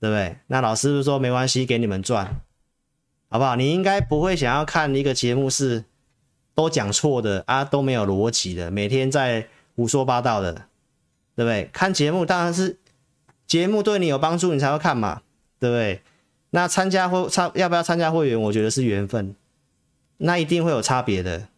[0.00, 0.36] 对不对？
[0.48, 2.40] 那老师是说没关系，给你们赚，
[3.28, 3.54] 好不好？
[3.54, 5.84] 你应该不会想要看一个节目是。
[6.60, 10.52] 都讲错的啊，都没有逻辑的，每天在胡说八道的，
[11.34, 11.70] 对不对？
[11.72, 12.78] 看节目当然是
[13.46, 15.22] 节目对你有帮助，你才会看嘛，
[15.58, 16.02] 对不对？
[16.50, 18.38] 那参加会参要不要参加会员？
[18.38, 19.34] 我觉得是缘分，
[20.18, 21.48] 那一定会有差别的。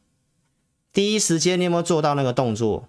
[0.92, 2.86] 第一时间你有没有做到那个动作？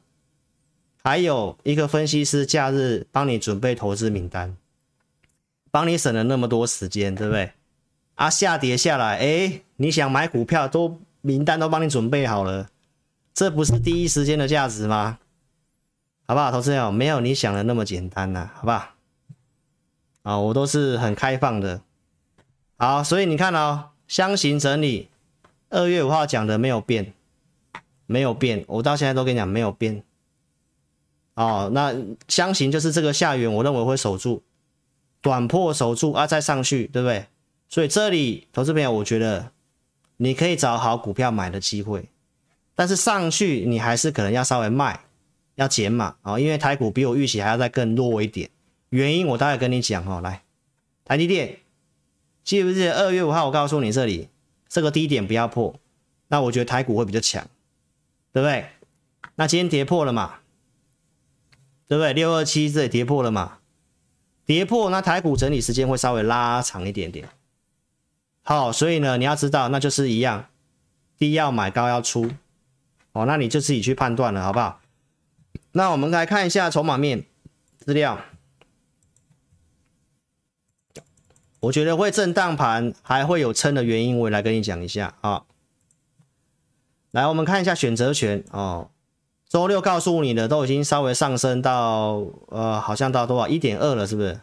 [1.03, 4.55] 还有一个分析师假日帮你准备投资名单，
[5.71, 7.53] 帮你省了那么多时间，对不对？
[8.13, 11.01] 啊，下跌下来，哎，你想买股票都。
[11.23, 12.69] 名单都帮你准备好了，
[13.33, 15.19] 这不是第一时间的价值吗？
[16.27, 18.89] 好不好，投资友，没有你想的那么简单呐、好不好？
[20.23, 21.81] 啊，我都是很开放的。
[22.77, 25.09] 好，所以你看哦，箱型整理，
[25.69, 27.13] 二月五号讲的没有变，
[28.05, 30.03] 没有变，我到现在都跟你讲没有变。
[31.35, 31.95] 哦，那
[32.27, 34.43] 箱型就是这个下缘，我认为会守住，
[35.21, 37.27] 短破守住啊，再上去，对不对？
[37.69, 39.51] 所以这里投资朋友，我觉得
[40.17, 42.09] 你可以找好股票买的机会，
[42.75, 44.99] 但是上去你还是可能要稍微卖，
[45.55, 48.49] 要减码啊、哦，因为台股比我预期还要再更弱一点。
[48.89, 50.43] 原因我待会跟你讲哦，来，
[51.03, 51.59] 台积电，
[52.43, 54.29] 记不记得二月五号我告诉你这里
[54.67, 55.79] 这个低点不要破，
[56.27, 57.47] 那我觉得台股会比较强，
[58.31, 58.65] 对不对？
[59.35, 60.35] 那今天跌破了嘛？
[61.87, 62.13] 对不对？
[62.13, 63.57] 六二七这里跌破了嘛？
[64.45, 67.27] 跌破，那台股整理时间会稍微拉长一点点。
[68.43, 70.47] 好，所以呢，你要知道，那就是一样，
[71.17, 72.29] 低要买，高要出。
[73.13, 74.81] 哦，那你就自己去判断了，好不好？
[75.71, 77.25] 那我们来看一下筹码面
[77.79, 78.19] 资料。
[81.61, 85.43] 我觉得会震荡盘，还会有撑的原因，我也来跟你讲一下啊。
[87.11, 88.89] 来，我们看一下选择权哦。
[89.47, 94.41] 周六告诉你的都已经稍微上升到，呃，好像到多少一点二了，是不是？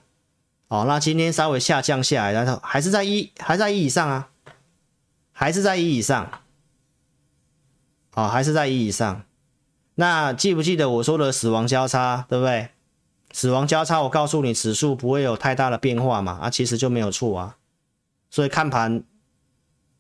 [0.71, 4.31] 哦，那今天稍微下降下来，然后还是在一，还在一以上啊，
[5.33, 6.31] 还是在一以上，
[8.15, 9.25] 哦，还是在一以上。
[9.97, 12.69] 那记不记得我说的死亡交叉，对不对？
[13.33, 17.57] 死亡交叉，我告诉你，指数不会有太大的变化嘛，啊，其实就没有错啊。
[18.31, 19.03] 所以看盘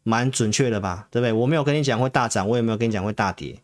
[0.04, 1.32] 蛮准确的吧，对不对？
[1.32, 3.60] 我没有跟你讲会大涨，我也没有跟你讲会大跌。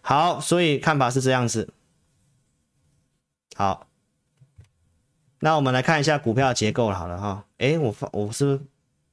[0.00, 1.68] 好，所以看法是这样子。
[3.54, 3.86] 好，
[5.44, 7.44] 那我们来看一下股票结构好了哈。
[7.58, 8.60] 哎，我发我是不是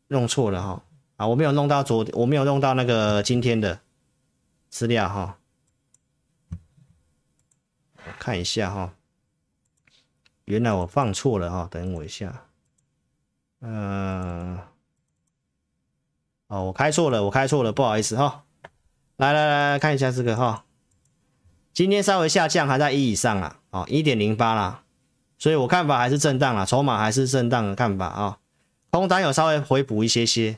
[0.09, 0.83] 弄错了哈？
[1.17, 3.79] 啊，我没有弄到昨天，我没有弄到那个今天的
[4.69, 5.39] 资料哈。
[6.51, 8.93] 我看一下哈，
[10.45, 12.45] 原来我放错了哈，等我一下。
[13.61, 14.59] 嗯，
[16.45, 18.43] 哦，我开错了，我开错了，不好意思哈。
[19.17, 20.63] 来来来，看一下这个哈。
[21.73, 24.83] 今天稍微下降，还在一以上啊，哦，一点零八啦，
[25.39, 28.37] 所以我看法还是震荡啦，筹码还是震荡的看法啊，
[28.91, 30.57] 空单有稍微回补一些些，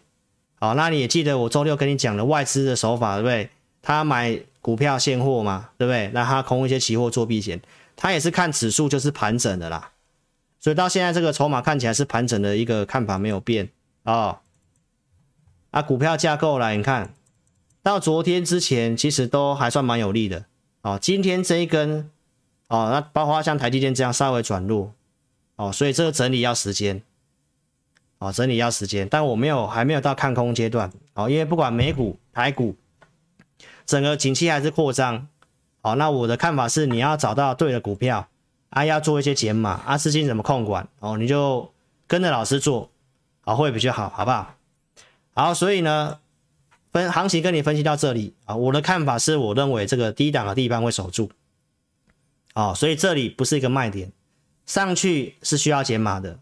[0.59, 3.49] 好，那你也记得我周六跟你讲的外资的手法，对不对？
[3.83, 6.09] 他买股票现货嘛，对不对？
[6.13, 7.61] 那他空一些期货做避险，
[7.95, 9.91] 他也是看指数就是盘整的啦，
[10.59, 13.69] 所以到现在这个筹码看起来是盘整的一个看法没有变
[14.03, 14.39] 哦，
[15.69, 17.13] 啊，股票架构来，你看
[17.83, 20.45] 到昨天之前其实都还算蛮有利的。
[20.83, 22.09] 哦，今天这一根，
[22.71, 24.93] 哦，那包括像台积电这样稍微转弱，
[25.57, 27.01] 哦，所以这个整理要时间，
[28.19, 32.77] 哦，整理要时间，但我没有还没有到看空阶段，哦，因为不管美股、台股，
[33.86, 35.27] 整个景气还是扩张，
[35.81, 38.29] 哦，那我的看法是你要找到对的股票，
[38.69, 41.69] 啊，要做一些减码，啊，资金怎么控管，哦，你就
[42.07, 42.89] 跟着老师做，
[43.43, 44.55] 啊，会比较好，好不好？
[45.34, 46.17] 好，所以呢。
[46.93, 51.31] 分行情跟你分析到这里啊，我的看法是我认为这个低档的地方会守住，
[52.53, 54.11] 哦，所以这里不是一个卖点，
[54.65, 56.39] 上去是需要减码的，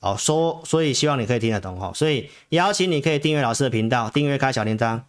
[0.00, 5.00] 哦，说所以希望你可以听得懂哈，所以邀请你可以订阅老师的频道，订阅开小铃铛，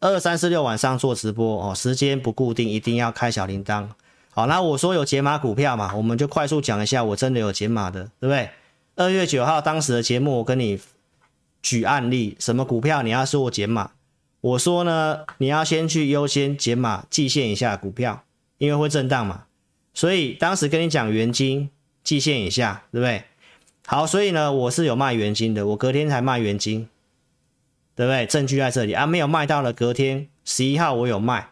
[0.00, 3.88] 二三四六晚上做直播哦，时间不固定，一定要开小铃铛，
[4.32, 8.50] 好，那我说有解码股票嘛，我们就快速讲一下，我真的有解码的，对不对？
[8.96, 10.80] 二月九号当时的节目我跟你
[11.62, 13.90] 举案例，什么股票你要说我减码？
[14.40, 18.24] 我说呢，你要先去优先解码季线以下股票，
[18.58, 19.44] 因为会震荡嘛。
[19.96, 21.70] 所以当时跟你讲元金
[22.04, 23.24] 季线以下，对不对？
[23.86, 26.86] 好，所以呢，我是有卖元金的，我隔天才卖元金，
[27.94, 28.26] 对不对？
[28.26, 31.48] 证据在这里啊，没有卖到了，隔天十一号我有卖，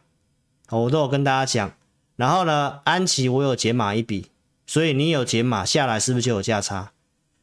[0.68, 1.72] 我都有跟大家讲。
[2.16, 4.26] 然后呢，安琪我有解码一笔，
[4.66, 6.92] 所以你有解码下来，是不是就有价差？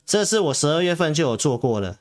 [0.05, 1.97] 这是我十二月份就有做过了。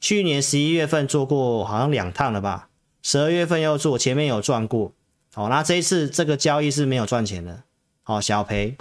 [0.00, 2.68] 去年十一月份做过，好像两趟了吧？
[3.02, 4.92] 十二月份又做，前面有赚过。
[5.34, 7.64] 好，那这一次这个交易是没有赚钱的，
[8.04, 8.76] 哦，小赔。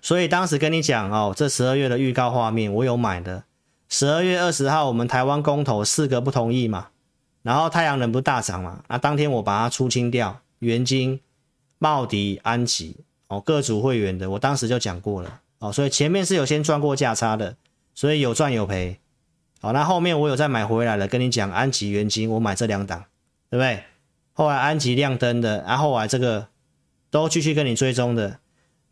[0.00, 3.44] 所以当时跟你讲哦，这十二月的预告画面我有买的。
[3.88, 6.88] 十二月二十号我们台湾公投四个不同意嘛，
[7.42, 11.20] 然后太阳能不大涨嘛，那当天我把它出清掉，元晶、
[11.78, 17.56] 茂迪、安吉哦，各组会员的，我当时就讲过了哦，所以前面是有先赚过价差的，
[17.94, 18.98] 所以有赚有赔。
[19.60, 23.04] 好，那后面我有再买回来了，跟你讲安吉、元晶，我买这两档，
[23.50, 23.82] 对不对？
[24.32, 26.48] 后来安吉亮灯的，然后后来这个
[27.10, 28.38] 都继续跟你追踪的。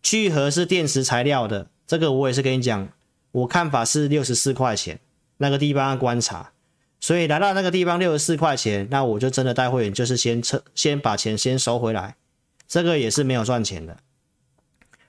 [0.03, 2.89] 聚合是电池材料的，这个我也是跟你讲，
[3.33, 5.01] 我看法是六十四块钱
[5.39, 6.53] 那个地方观察，
[7.01, 12.17] 所以来到那个地方六十四块钱，那我就真的带会员就是先撤，先把钱先收回来，
[12.69, 13.97] 这个也是没有赚钱的。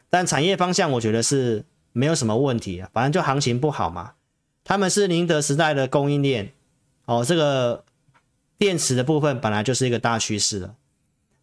[0.10, 4.14] 但产业方向我觉得是没有什么问题啊，反正就行情不好嘛。
[4.64, 6.54] 他们是宁德时代的供应链
[7.04, 7.84] 哦，这个
[8.58, 10.76] 电池的部分本来就是一个大趋势了。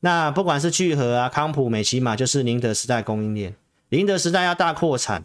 [0.05, 3.55] 那不管是聚合啊、康普、美琪玛，就是宁德时代供应链。
[3.91, 5.25] 宁德时代要大扩产，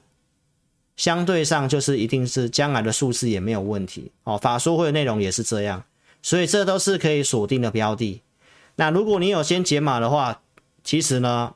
[0.95, 4.37] 相对上就是一定是将来的数字也没有问题哦。
[4.37, 5.83] 法说会的内容也是这样，
[6.21, 8.21] 所以这都是可以锁定的标的。
[8.75, 10.41] 那如果你有先解码的话，
[10.83, 11.55] 其实呢，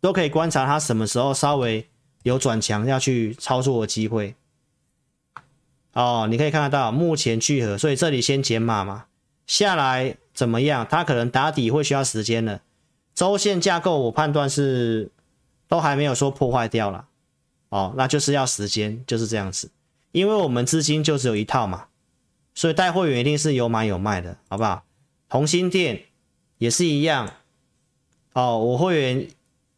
[0.00, 1.86] 都可以观察它什么时候稍微
[2.22, 4.34] 有转强要去操作的机会。
[5.92, 9.04] 哦，你可以看得到目前聚合，所以这里先解码嘛，
[9.46, 10.86] 下来怎么样？
[10.90, 12.60] 它可能打底会需要时间的。
[13.14, 15.10] 周线架构我判断是
[15.68, 17.06] 都还没有说破坏掉了，
[17.68, 19.70] 哦，那就是要时间，就是这样子。
[20.10, 21.86] 因为我们资金就只有一套嘛，
[22.54, 24.84] 所以带会员一定是有买有卖的，好不好？
[25.28, 26.04] 同心店
[26.58, 27.34] 也是一样，
[28.32, 29.28] 哦，我会员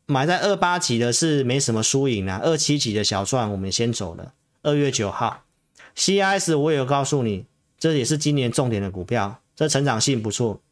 [0.07, 4.33] 买在二八级的是没什么输赢啊，二七级的小赚我们先走了，
[4.63, 5.45] 二月九号。
[5.95, 7.47] CIS 我有告诉你，
[7.79, 10.63] 这也是今年重点的股票，这成长性不错。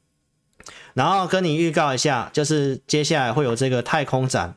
[0.95, 4.55] 然后跟你预告一下，就是接下来会有这个太空展，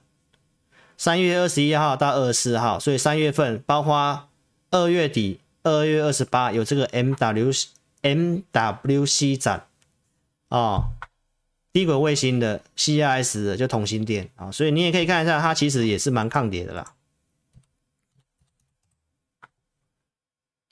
[0.96, 4.30] 三月二十一号到二十四号，所以三月份包括
[4.70, 7.66] 二月底二月二十八有这个 MW
[8.04, 9.66] MWC 展
[10.50, 10.92] 哦，
[11.74, 16.94] 低轨卫星的 CIS 的就同心电啊，所以你也可以看一下，它其实也是蛮抗跌的啦。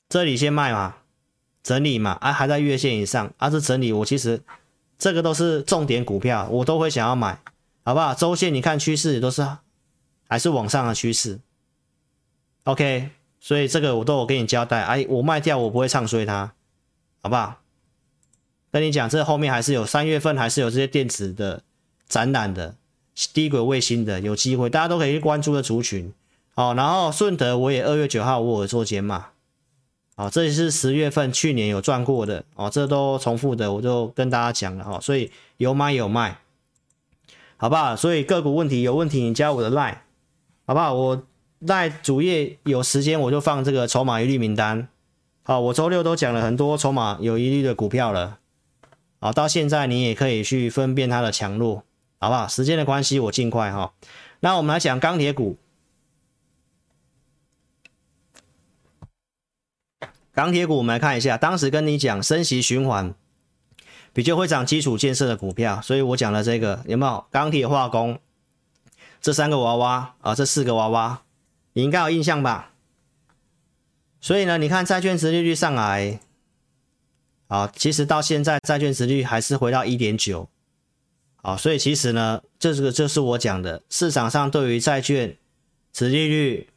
[0.08, 0.97] 这里先卖嘛，
[1.66, 4.39] 整理嘛，啊还在月线以上，啊这整理我其实
[4.99, 7.39] 这个都是重点股票，我都会想要买，
[7.84, 8.13] 好不好？
[8.13, 9.43] 周线你看趋势都是
[10.28, 11.39] 还是往上的趋势
[12.66, 13.09] ，OK，
[13.39, 16.53] 所以这个我都有跟你交代，哎，我卖掉我不会唱衰它，
[17.24, 17.55] 好不好？
[18.72, 21.63] 跟你讲，这后面还是有三月份还是有这些电子的
[22.07, 22.76] 展览的
[23.34, 26.13] 低轨卫星的有机会，大家都可以去关注的族群，
[26.53, 29.30] 哦，然后顺德我也二月九号我有做减码。
[30.16, 36.38] 哦，这也是十月份去年有赚过的哦，这都重复的，我就跟大家讲了哈，所以有买有卖，
[37.57, 37.97] 好不好？
[37.97, 39.97] 所以个股问题有问题，你加我的 line，
[40.66, 40.93] 好不好？
[40.93, 41.24] 我
[41.59, 44.88] line 主页有时间我就放这个筹码一律名单，
[45.43, 48.38] 好，我周六都讲了很多筹码有疑虑的股票了，
[49.20, 51.84] 好，到现在你也可以去分辨它的强弱，
[52.20, 52.47] 好不好？
[52.47, 53.91] 时间的关系，我尽快哈。
[54.39, 55.57] 那我们来讲钢铁股。
[60.36, 63.16] 钢铁股，我们来看一下，当时跟你讲升息循环
[64.12, 67.26] 比较会涨基础建设的股票，所以我讲了这个有没有？
[67.32, 68.20] 钢铁化工
[69.22, 71.22] 这三个娃娃啊，这四个娃娃，
[71.72, 72.74] 你应该有印象吧？
[74.20, 76.20] 所以呢，你看债券殖利率上来
[77.48, 80.50] 啊，其实到现在债券殖利率还是回到一点九
[81.44, 85.38] 啊，所以其实呢，这个就是我讲的，市场上对于债券
[85.94, 86.70] 殖利率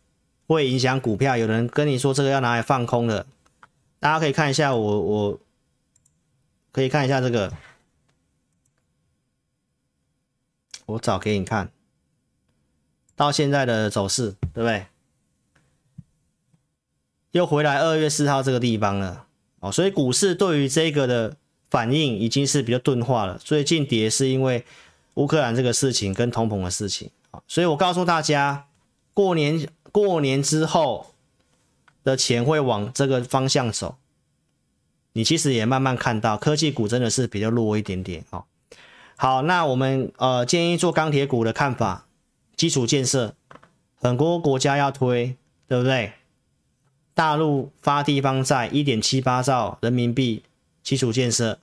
[0.47, 3.27] 会影响股票，有人跟你说这个要拿来放空的。
[4.01, 5.41] 大家可以看一下我，我
[6.71, 7.53] 可以看一下这个，
[10.87, 11.73] 我找给你看，
[13.17, 14.87] 到现在的走势，对不对？
[17.33, 19.27] 又回来二月四号这个地方了，
[19.59, 21.37] 哦，所以股市对于这个的
[21.69, 23.37] 反应已经是比较钝化了。
[23.39, 24.65] 最近跌是因为
[25.15, 27.11] 乌克兰这个事情跟通膨的事情，
[27.49, 28.69] 所以我告诉大家，
[29.13, 31.15] 过年过年之后。
[32.09, 33.97] 的钱会往这个方向走，
[35.13, 38.45] 你其实也慢慢看到科技股真的是比较弱一点点哦。
[39.17, 42.07] 好，那我们呃建议做钢铁股的看法，
[42.57, 43.35] 基础建设
[43.97, 45.37] 很多国家要推，
[45.67, 46.13] 对不对？
[47.13, 50.45] 大陆发地方债一点七八兆人民币，
[50.83, 51.59] 基础建设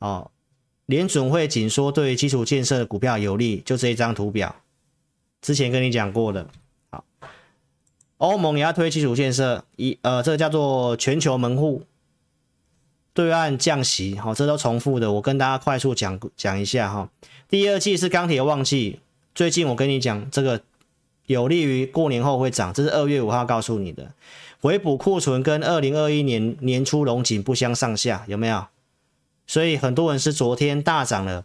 [0.00, 0.30] 哦，
[0.84, 4.56] 联准会紧缩对基础建设的股票有利，就这一张图表，
[5.40, 6.50] 之前跟你讲过的。
[8.18, 11.82] 欧盟也要推基础建设，一呃，这个叫做全球门户，
[13.14, 17.08] 对岸降息，好，这都重复的，我跟大家快速讲讲一下哈。
[17.48, 19.00] 第二季是钢铁旺季，
[19.34, 20.60] 最近我跟你讲这个
[21.26, 24.12] 有利于过年后会涨，这是二月五号告诉你的。
[24.60, 28.66] 回补库存跟二零二一年年初龙井不相上下，有没有？
[29.46, 31.44] 所以很多人是昨天大涨了，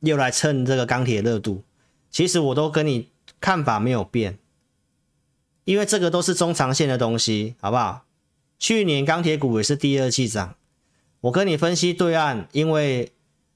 [0.00, 1.62] 又来蹭这个钢铁热度。
[2.10, 4.38] 其实我都跟你看法没有变。
[5.64, 8.04] 因为这个都是中长线的东西，好不好？
[8.58, 10.54] 去年钢铁股也是第二季涨，
[11.20, 13.12] 我跟你分析对岸，因为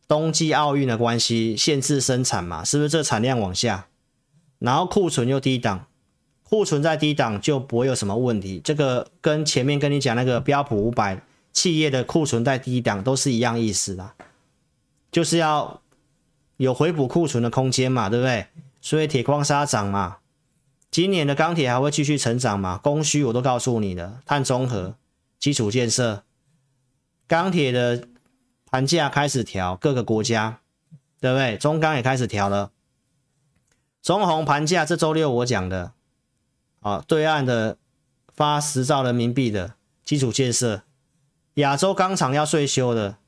[0.09, 3.87] 冬季奥运的关系限制生产嘛，是不是这产量往下？
[4.59, 5.87] 然后库存又低档，
[6.43, 8.61] 库存在低档就不会有什么问题。
[8.65, 11.21] 这个跟前面跟你讲那个标普五百
[11.53, 14.13] 企业的库存在低档都是一样意思的，
[15.11, 15.81] 就是要
[16.57, 18.47] 有回补库存的空间嘛，对不对？
[18.81, 20.19] 所以铁矿砂涨嘛。
[20.97, 22.80] 今年的钢铁还会继续成长吗？
[22.82, 24.94] 供需我都告诉你了，碳中和、
[25.38, 26.24] 基础建设、
[27.28, 28.09] 钢铁的
[28.64, 30.61] 盘价开始调，各个国家
[31.20, 31.59] 对不对？
[31.59, 32.70] 中钢也开始调了。
[34.01, 35.92] 中鸿盘价这周六我讲的，
[36.80, 37.76] 啊，对岸的
[38.34, 40.80] 发十兆人民币的基础建设，
[41.57, 43.18] 亚洲钢厂要税修的，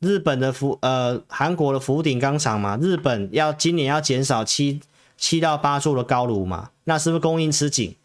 [0.00, 4.82] 日本的福呃韩国的福鼎钢厂嘛，日本要今年要减少七
[5.16, 6.70] 七到八座的高炉嘛。
[6.84, 7.96] 那是不是供应吃紧？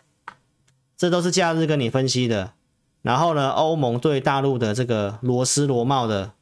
[0.97, 2.53] 这都是假日跟你分析的。
[3.01, 6.33] 然后呢，欧盟对大陆的这个螺丝螺帽的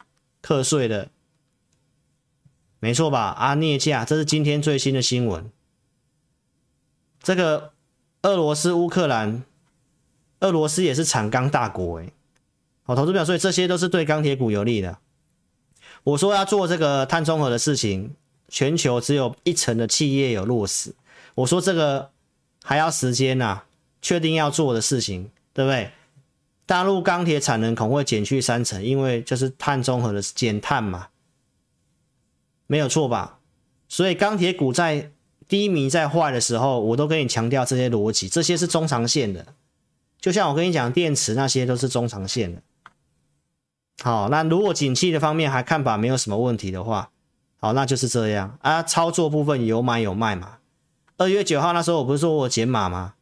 [0.42, 1.10] 课税的，
[2.80, 3.30] 没错吧？
[3.38, 5.52] 啊，镍价，这是今天最新的新闻。
[7.22, 7.74] 这个
[8.24, 9.44] 俄罗斯、乌克兰，
[10.40, 12.12] 俄罗斯也是产钢大国诶。
[12.82, 14.98] 好，投资表，所以这些都是对钢铁股有利的。
[16.04, 18.16] 我说要做这个碳中和的事情，
[18.48, 20.94] 全球只有一成的企业有落实。
[21.36, 22.12] 我说这个。
[22.64, 23.64] 还要时间呐、
[24.02, 25.90] 确定要做的事情，对不对？
[26.66, 31.08] 大陆钢铁产能可能会减去三成，因为就是碳中和的减碳嘛，
[32.66, 33.40] 没有错吧？
[33.88, 35.14] 所以钢铁股在
[35.48, 39.54] 低迷、在坏的时候，我都跟你强调这些逻辑，这些是中长线的。
[40.20, 42.62] 就像我跟你讲，电池那些都是中长线的。
[44.04, 47.12] 好，那如果景气的方面还看法没有什么问题的话，
[47.60, 48.84] 好，那就是这样啊。
[48.84, 50.60] 操作部分有买有卖嘛。
[51.18, 53.16] 二月九号那时候，我不是说我减码吗？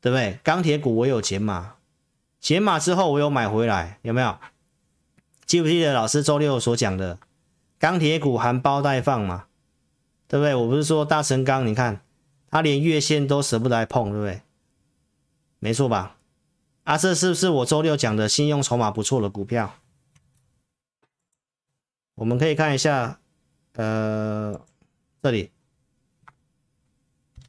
[0.00, 0.38] 对不对？
[0.44, 1.76] 钢铁股我有减码，
[2.38, 4.38] 减码之后我有买回来，有没有？
[5.44, 7.18] 记不记得老师周六所讲的
[7.78, 9.46] 钢铁股含苞待放嘛？
[10.28, 10.54] 对不对？
[10.54, 12.00] 我不是说大成钢，你看
[12.50, 14.42] 它连月线都舍不得来碰，对不对？
[15.58, 16.16] 没错吧？
[16.84, 19.74] 啊，这是不是我周六讲的信用筹码不错的股票？
[22.14, 23.18] 我们可以看一下，
[23.74, 24.60] 呃，
[25.22, 25.50] 这里。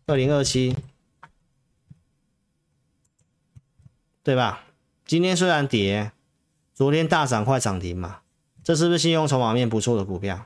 [0.07, 0.75] 二零二七，
[4.21, 4.65] 对吧？
[5.05, 6.11] 今天虽然跌，
[6.75, 8.21] 昨天大涨快涨停嘛，
[8.63, 10.45] 这是不是信用筹码面不错的股票？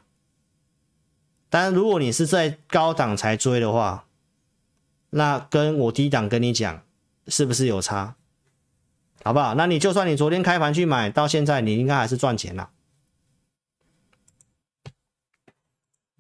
[1.50, 4.06] 但如果你是在高档才追的话，
[5.10, 6.82] 那跟我低档跟你讲，
[7.28, 8.16] 是不是有差？
[9.24, 9.56] 好不好？
[9.56, 12.70] 那你就算你昨天开盘去买，到现在你应该还是赚钱了。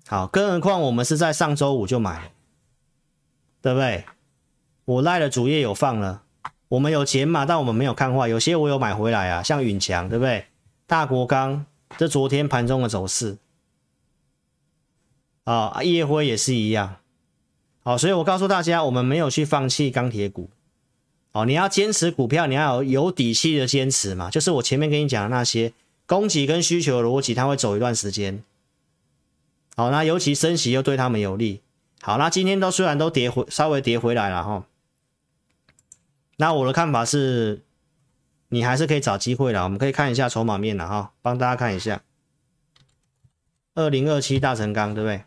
[0.09, 2.31] 好，更何况我们是在上周五就买。
[3.61, 4.05] 对不对？
[4.85, 6.23] 我赖的主页有放了，
[6.69, 10.45] 我们有减码，但我们没有看坏，有些我有买回来啊，像允强，对不对？
[10.87, 11.65] 大国钢，
[11.97, 13.37] 这昨天盘中的走势，
[15.43, 16.95] 啊、哦，烨辉也是一样，
[17.83, 20.49] 好、哦，所以我告诉大家，我们没有去放弃钢铁股，
[21.33, 25.73] 哦，你要坚持股票，你要有有底气的坚持嘛，就是我前面跟你讲的那些
[26.05, 28.41] 供给跟需求的逻辑，它会走一段时间，
[29.79, 31.63] 好、那尤其升息又对他们有利。
[32.01, 34.67] 好，那今天都虽然都跌回，稍微跌回来了哈。
[36.35, 37.63] 那我的看法是，
[38.49, 39.63] 你还是可以找机会了。
[39.63, 42.03] 我们可以看一下筹码面了哈，帮大家看一下。
[43.73, 45.23] 二零二七大成钢，对不对？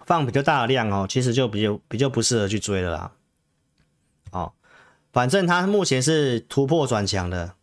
[0.00, 3.12] 放比较大的量哦，其实就比较比较不适合去追了啦。
[4.32, 4.52] 哦，
[5.10, 7.55] 反正它目前是突破转强的，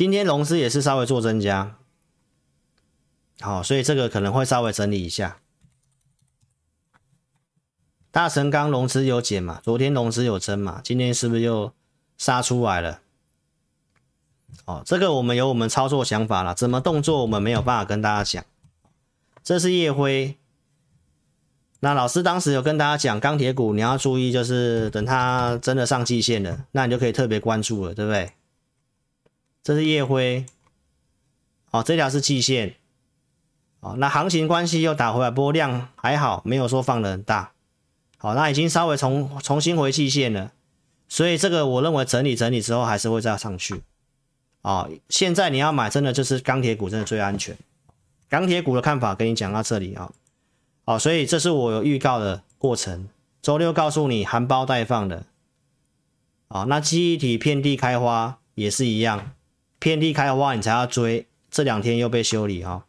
[0.00, 1.76] 今天融资也是稍微做增加。
[3.38, 5.40] 好，所以这个可能会稍微整理一下。
[8.10, 9.60] 大神钢融资有减嘛？
[9.62, 10.80] 昨天融资有增嘛？
[10.82, 11.74] 今天是不是又
[12.16, 13.02] 杀出来了？
[14.64, 18.42] 哦，这个我们有我们操作想法了，怎么动作我们没有办法跟大家讲。
[19.44, 20.38] 这是烨辉。
[21.80, 28.32] 那老师当时有跟大家讲，钢铁股你要注意，就是等它真的上季线了，那你就可以特别关注了，对不对？
[29.62, 30.46] 这是夜辉。
[31.70, 32.74] 哦，这条是季线。
[33.80, 37.52] 哦，那行情关系又打回来，波量还好，没有说放的很大。
[38.18, 40.52] 好，那已经稍微重重新回季线了，
[41.08, 43.82] 所以这个我认为整理整理之后还是会再上去。
[44.60, 47.56] 哦，现在你要买，真的就是钢铁股，真的最安全。
[48.28, 50.12] 钢铁股的看法跟你讲到这里啊。
[50.84, 53.08] 好，所以这是我有预告的过程，
[53.40, 55.24] 周六告诉你含苞待放的。
[56.48, 59.32] 哦，那记忆体遍地开花也是一样，
[59.80, 62.84] 遍地开花你才要追，这两天又被修理哈。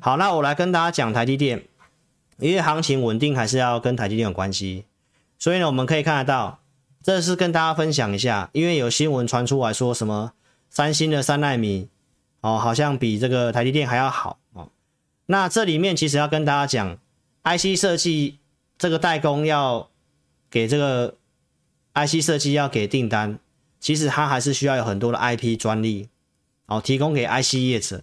[0.00, 1.62] 好，那我来跟大家讲台积电，
[2.38, 4.86] 因为行情稳定还是要跟台积电有关系，
[5.38, 6.58] 所以呢，我们可以看得到，
[7.02, 10.32] 这是跟大家分享一下，因为有新闻传出来说什么
[10.70, 11.88] 三星的三奈米
[12.40, 14.70] 哦，好像比这个台积电还要好哦。
[15.26, 16.98] 那这里面其实要跟大家讲
[17.44, 18.38] ，IC 设计
[18.78, 19.90] 这个代工要
[20.50, 21.16] 给这个
[21.92, 23.38] IC 设计要给订单，
[23.78, 26.08] 其实它还是需要有很多的 IP 专利
[26.70, 28.02] 哦，提供给 IC 业者。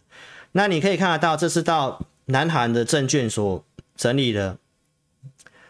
[0.51, 3.63] 那你可以看得到，这是到南韩的证券所
[3.95, 4.57] 整理的，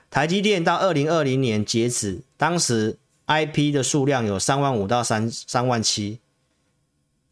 [0.10, 6.20] 台积电到二零二零年截止，当时 IP 的数量有三万五到三三万七，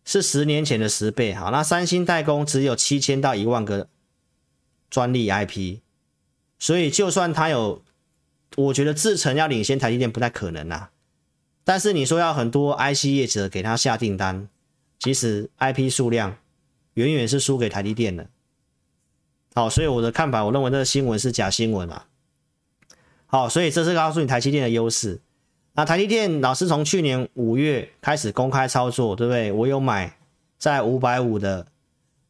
[0.04, 1.34] 是十年前的十倍。
[1.34, 3.88] 好，那三星代工只有七千到一万个
[4.90, 5.80] 专利 IP，
[6.60, 7.82] 所以就算它有，
[8.58, 10.92] 我觉得制程要领先台积电不太可能啊。
[11.64, 14.48] 但是你说要很多 IC 业者给他下订单，
[15.00, 16.38] 其实 IP 数量
[16.96, 18.28] 远远是输给台积电的。
[19.54, 22.08] 好，所以我的看法，我认为这个新闻是假新闻啊。
[23.28, 25.20] 好，所以这是告诉你台积电的优势。
[25.74, 29.52] 那台积电老师从去年五月开始公开操作，对不对？
[29.52, 30.18] 我有买
[30.58, 31.68] 在五百五的，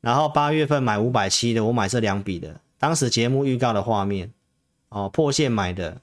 [0.02, 2.60] 然后八月份买五百七的，我买这两笔的。
[2.78, 4.32] 当时节目预告的画面，
[4.90, 6.02] 哦，破线买的。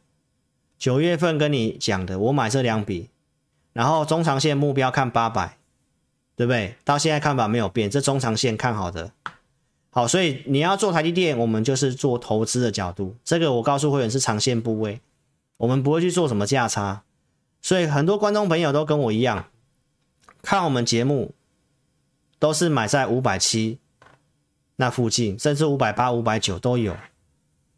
[0.78, 3.10] 九月份跟你讲的，我买这两笔，
[3.72, 5.56] 然后中长线目标看八百，
[6.37, 6.74] 对不对？
[6.85, 9.12] 到现在看法没有变，这中长线看好的。
[9.91, 13.14] 好，所以你要做台积电，我们就是做投资的角度。
[13.22, 15.01] 这个我告诉会员是长线部位，
[15.59, 17.03] 我们不会去做什么价差。
[17.61, 19.47] 所以很多观众朋友都跟我一样，
[20.41, 21.35] 看我们节目
[22.39, 23.78] 都是买在五百七
[24.76, 26.97] 那附近，甚至五百八、五百九都有。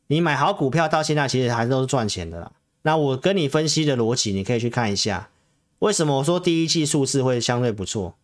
[0.07, 2.53] 你买好股票到现在，其实还是都是赚钱的啦。
[2.83, 5.31] 那我跟你分析的逻辑，你可以去看一下，
[5.81, 8.15] 为什么我说第一季数字会相对不错？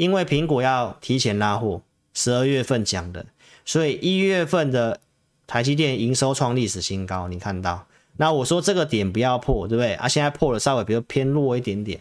[0.00, 1.82] 因为苹果要提前拉货。
[2.14, 3.26] 十二月份讲的，
[3.66, 4.98] 所以一月份的
[5.46, 7.86] 台积电营收创历史新高，你看到？
[8.16, 9.92] 那我说这个点不要破，对不对？
[9.94, 12.00] 啊，现在破了，稍微比较偏弱一点点，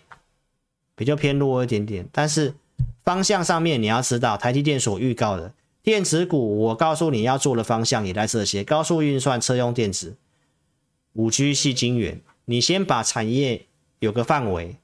[0.96, 2.08] 比较偏弱一点点。
[2.12, 2.56] 但是
[3.04, 10.16] 方向上面你要知道，台积电所预告的电子股，我告诉你要做的方向也在这些：高速运算、车用电子、
[11.14, 12.22] 五 G 系晶圆。
[12.46, 13.66] 你先把产业
[14.00, 14.78] 有个范围，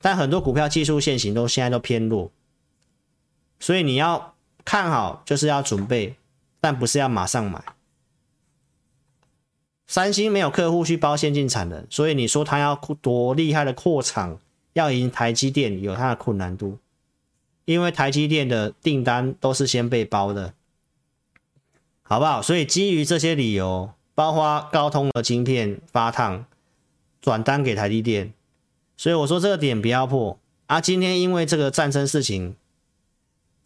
[0.00, 2.30] 但很多股票技术线型都现在都偏弱，
[3.64, 4.30] 所以你要。
[4.66, 6.16] 看好就是要准备，
[6.58, 7.62] 但不是要马上买。
[9.86, 14.38] 三星没有客户去包先进产能，所以你说他要多厉害的扩厂，
[14.72, 16.78] 要赢台积电有它的困难度，
[17.66, 20.54] 因为台积电的订单都是先被包的，
[22.02, 22.40] 好不好？
[22.40, 26.46] 所以基于这些理由，包括高通的晶片发烫
[27.20, 28.32] 转单给台积电，
[28.96, 30.38] 所以我说这个点不要破
[30.68, 30.80] 啊。
[30.80, 32.56] 今天因为这个战争事情。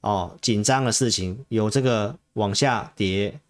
[0.01, 3.41] 哦，紧张的事情有这个往下跌，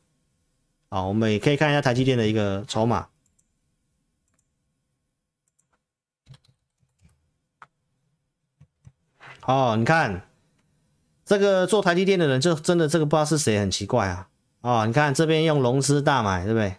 [0.89, 3.09] 啊、哦，我们也可以看一下台积电的一个筹码。
[9.43, 10.29] 哦，你看
[11.25, 14.29] 这个做台积电的人，就真的这个不知道是谁，很奇怪啊。
[14.61, 16.77] 哦，你看这边用融资大买，对不对？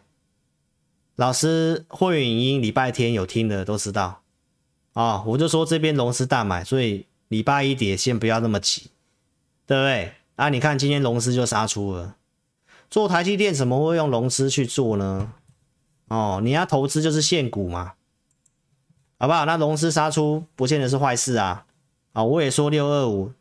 [1.16, 4.22] 老师会员影音礼拜天有听的都知道。
[4.94, 8.90] 哦，我就说这边融资大买，所以礼拜一跌先不要那么急。
[9.70, 10.14] 对不对？
[10.36, 12.16] 啊，你看今天融资就杀出了，
[12.90, 15.32] 做台积电怎么会用融资去做呢？
[16.08, 17.94] 哦，你要投资就是现股嘛，
[19.20, 19.46] 好不好？
[19.46, 21.68] 那融资杀出不见得是坏事啊。
[22.14, 23.32] 啊、我也说六二五，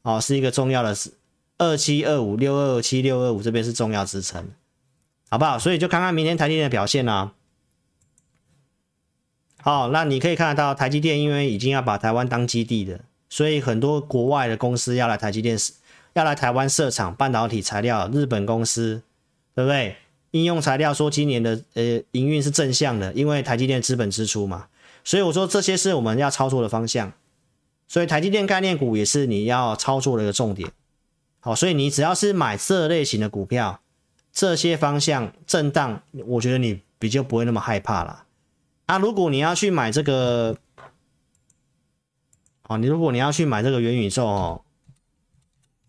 [0.00, 1.12] 哦，是一个重要的是
[1.58, 4.48] 二七二五六二七六二五这边是重要支撑，
[5.28, 5.58] 好不好？
[5.58, 7.34] 所以就看看明天台积电的表现啊。
[9.60, 13.00] 好，那你可以看得到台积电因为已经要把台湾当基地的。
[13.28, 15.58] 所以很多国外的公司要来台积电，
[16.14, 19.02] 要来台湾设厂，半导体材料，日本公司，
[19.54, 19.96] 对不对？
[20.30, 24.66] 应用材料说今年的呃营运是正向的，因为台积电资本支出嘛。
[25.02, 27.12] 所以我说这些是我们要操作的方向。
[27.88, 30.70] 所以台积电概念股也是你要操作的一个重点。
[31.40, 33.80] 好，所以你只要是买这类型的股票，
[34.32, 38.24] 这些方向震荡，我觉得你比较不会那么害怕了。
[38.86, 40.56] 啊，如果你要去买这个。
[42.68, 44.62] 哦，你如果你要去买这个元宇宙哦，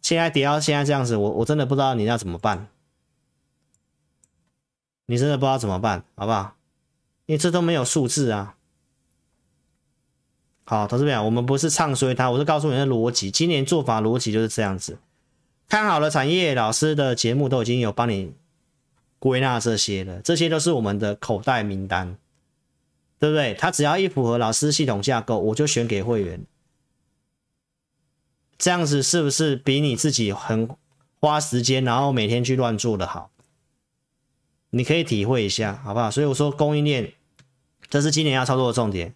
[0.01, 2.67] 现在跌到现在这样子，我我真的不知道你要怎么办，
[5.07, 6.55] 你真的不知道怎么办，好不好？
[7.25, 8.55] 因为这都没有数字啊。
[10.65, 14.99] 好，投资朋友，我们不是唱衰它，我是告诉你的逻辑，今年做法逻辑就是这样子。
[15.67, 18.33] 看好了产业，老师的节目都已经有帮你
[19.17, 22.17] 归纳这些了，这些都是我们的口袋名单，
[23.17, 23.53] 对不对？
[23.53, 26.39] 他只要一符合老师系统架构，我就选给会员。
[28.57, 30.69] 这样子是不是比你自己很
[31.19, 33.29] 花时间，然后每天去乱做的好？
[34.71, 36.11] 你可以体会一下，好不好？
[36.11, 37.13] 所以我说供应链，
[37.89, 39.13] 这是今年要操作的重点。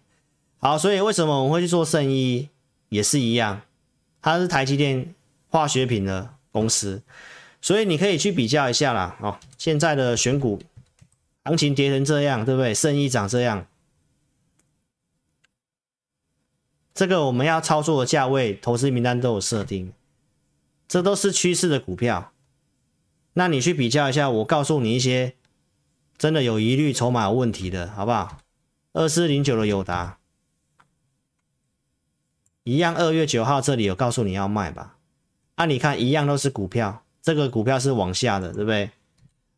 [0.58, 2.48] 好，所以为什么我们会去做圣衣，
[2.88, 3.62] 也是一样，
[4.20, 5.14] 它是台积电
[5.48, 7.02] 化学品的公司，
[7.60, 9.16] 所以你可以去比较一下啦。
[9.20, 10.62] 哦，现在的选股
[11.44, 12.72] 行情跌成这样，对不对？
[12.72, 13.66] 圣衣长这样。
[16.94, 19.92] 这个我们要操作的价位、投资名单都有设定，
[20.86, 22.32] 这都是趋势的股票。
[23.34, 25.34] 那你去比较一下，我告诉你一些
[26.18, 28.38] 真的有疑虑、筹码有问题的，好不好？
[28.92, 30.18] 二四零九的友达，
[32.64, 34.98] 一样，二月九号这里有告诉你要卖吧？
[35.54, 38.90] 啊，你看一样都是股票，这个股票是往下的，对不对？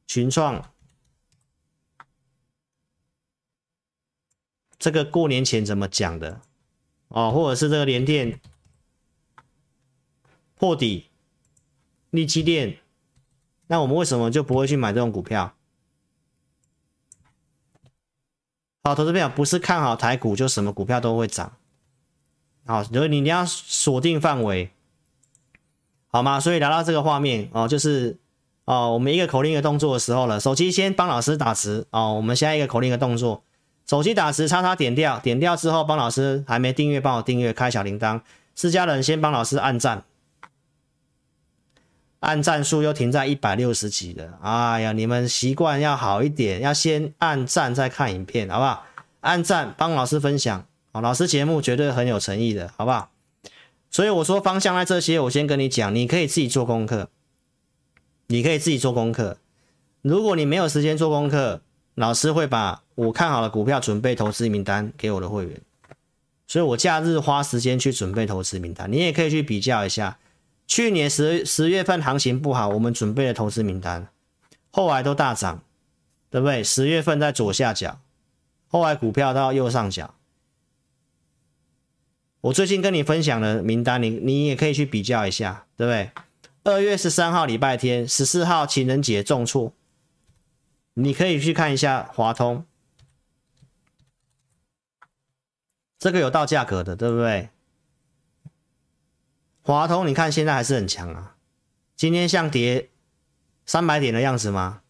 [0.06, 0.70] 群创，
[4.78, 6.40] 这个过年前怎么讲的？
[7.14, 8.40] 哦，或者是这个联电
[10.56, 11.06] 破底，
[12.10, 12.78] 利基电，
[13.68, 15.54] 那我们为什么就不会去买这种股票？
[18.82, 21.56] 好，投资朋友不是看好台股就什么股票都会涨，
[22.66, 24.72] 好，所以你一定要锁定范围，
[26.08, 26.40] 好吗？
[26.40, 28.18] 所以来到这个画面哦，就是
[28.64, 33.44] 哦，我们一个口令一个动作的时候了，手机先帮老师打词哦，我们下一个口令一个动作。
[33.86, 38.20] 手机打词，叉叉点掉，点掉之后，帮老师还没订阅，帮我订阅，开小铃铛。
[38.54, 40.04] 私家人先帮老师按赞，
[42.20, 44.38] 按赞数又停在一百六十几了。
[44.40, 48.86] 哎呀，你们习惯要好一点，要先按赞再看影片，好不好？
[49.20, 53.10] 按赞帮老师分享，好，老师节目绝对很有诚意的，好不好？
[53.90, 57.10] 所以我说方向在这些，我先跟你讲，你可以自己做功课，
[58.28, 59.36] 你可以自己做功课。
[60.00, 61.60] 如果你没有时间做功课，
[61.94, 65.60] 老师会把我看好的股票准备投资名单给我的会员，
[66.46, 68.90] 所以我假日花时间去准备投资名单。
[68.90, 70.18] 你也可以去比较一下，
[70.66, 74.08] 去年十十月份行情不好，我们准备的投资名单，
[74.70, 75.62] 后来都大涨，
[76.30, 76.64] 对不对？
[76.64, 78.00] 十月份在左下角，
[78.66, 80.14] 后来股票到右上角。
[82.40, 86.10] 我最近跟你分享的名单，你你也可以去比较一下，对不对？
[86.64, 89.72] 二月十三号礼拜天，十四号情人节重挫。
[90.94, 92.64] 你可以去看一下华通，
[95.98, 97.50] 这个有到价格的，对不对？
[99.62, 101.36] 华通，你看现在还是很强啊，
[101.96, 102.90] 今天像跌
[103.66, 104.82] 三百点的样子吗？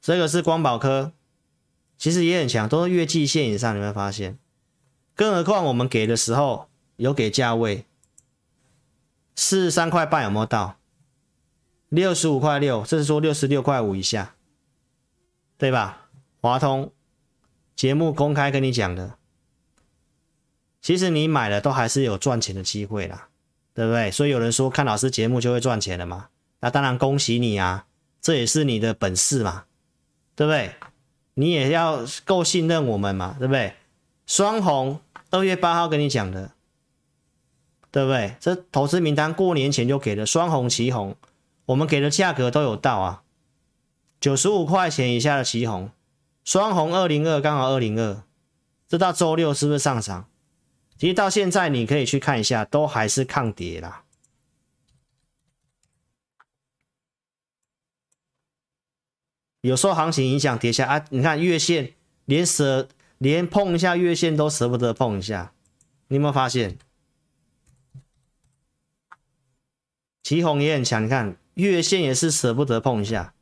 [0.00, 1.12] 这个是光宝科，
[1.96, 4.38] 其实也很强，都是月季线以上，你会发现。
[5.14, 7.84] 更何况我们给的时候有给价位，
[9.34, 10.78] 四十三块半有没有到？
[11.88, 14.34] 六十五块六，这是说六十六块五以下，
[15.56, 16.08] 对吧？
[16.40, 16.92] 华通
[17.74, 19.16] 节目公开跟你讲的，
[20.82, 23.28] 其实你买了都还是有赚钱的机会啦，
[23.72, 24.10] 对不对？
[24.10, 26.28] 所以有人说看老师节目就会赚钱了嘛，
[26.60, 27.86] 那当然恭喜你啊，
[28.20, 29.64] 这也是你的本事嘛，
[30.36, 30.74] 对不对？
[31.34, 33.72] 你也要够信任我们嘛，对不对？
[34.26, 36.52] 双红二月八号跟你讲的，
[37.90, 38.34] 对不对？
[38.38, 41.16] 这投资名单过年前就给了双红、奇红。
[41.68, 43.22] 我们给的价格都有到啊，
[44.18, 45.90] 九十五块钱以下的旗红，
[46.42, 48.22] 双红二零二刚好二零二，
[48.88, 50.30] 这到周六是不是上涨？
[50.96, 54.04] 其实到现在你可以去看一下，都还是抗跌啦。
[59.60, 61.92] 有时候行情影响跌下啊，你看月线
[62.24, 62.88] 连舍
[63.18, 65.52] 连碰一下月线都舍不得碰一下，
[66.06, 66.78] 你有没有发现？
[70.22, 71.36] 旗红也很强，你看。
[71.64, 73.34] 月线也是舍不得碰一下，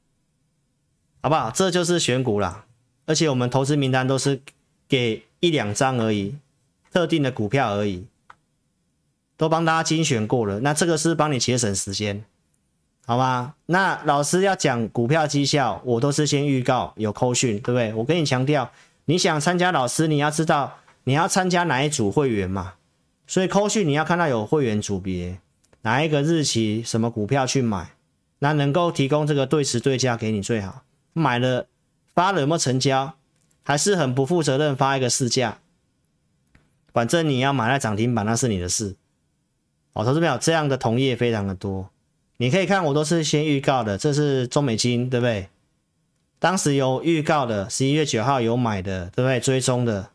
[1.23, 1.51] 好不好？
[1.51, 2.65] 这就是选股啦，
[3.05, 4.41] 而且我们投资名单都是
[4.89, 6.37] 给一两张而已，
[6.91, 8.07] 特定的股票而已，
[9.37, 10.61] 都帮大家精选过了。
[10.61, 12.25] 那这个是帮你节省时间，
[13.05, 13.55] 好吗？
[13.67, 17.93] 那老师要讲股票绩效，我都是先预告有扣讯，对不对？
[17.93, 18.71] 我跟你强调，
[19.05, 22.77] 你想参加老师，你要知道你要参加哪一组会员嘛，
[23.27, 25.39] 所以扣讯你要看到有会员组别，
[25.83, 27.91] 哪一个日期，什么股票去买。
[28.39, 30.83] 那能够提供这个对时对价给你最好，
[31.13, 31.67] 买了
[32.15, 33.15] 发了有没有成交？
[33.63, 35.59] 还是很不负责任发一个市价？
[36.93, 38.97] 反正你要买在涨停板那是你的事。
[39.93, 41.91] 哦，投资朋友这样的同业非常的多，
[42.37, 45.49] 你可以看我都是先预告的，这是中美金对不对？
[46.39, 49.41] 当时有预告的，十一月九号有买的对不对？
[49.41, 50.11] 追踪的，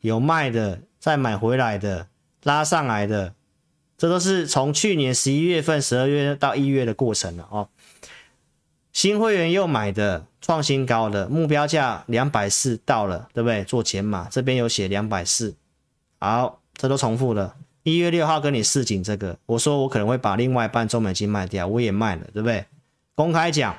[0.00, 2.08] 有卖的，再买回来的，
[2.42, 3.34] 拉上来的。
[4.04, 7.70] 这都是从去年十一月份、十二月到一月的过程了哦。
[8.92, 13.64] 新会员又买的创新高的目标价两百四到了，对不对？
[13.64, 15.54] 做减码，这边有写两百四。
[16.20, 17.56] 好，这都重复了。
[17.82, 22.66] 一月六号跟你示警这个，我说我可能会把另外一半中美金卖掉，我也卖了，对不对？
[23.14, 23.74] 公开讲，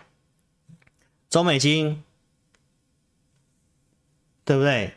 [1.30, 2.02] 中美金，
[4.44, 4.96] 对不对？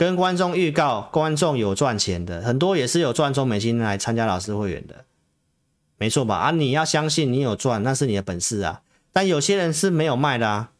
[0.00, 5.04] 跟观众预告观众有赚钱的很多也是有赚中美金来参加老师会员的。
[5.98, 6.36] 没错吧？
[6.36, 8.80] 啊你要相信你有赚那是你的本事啊。
[9.12, 10.72] 但有些人是没有卖的啊。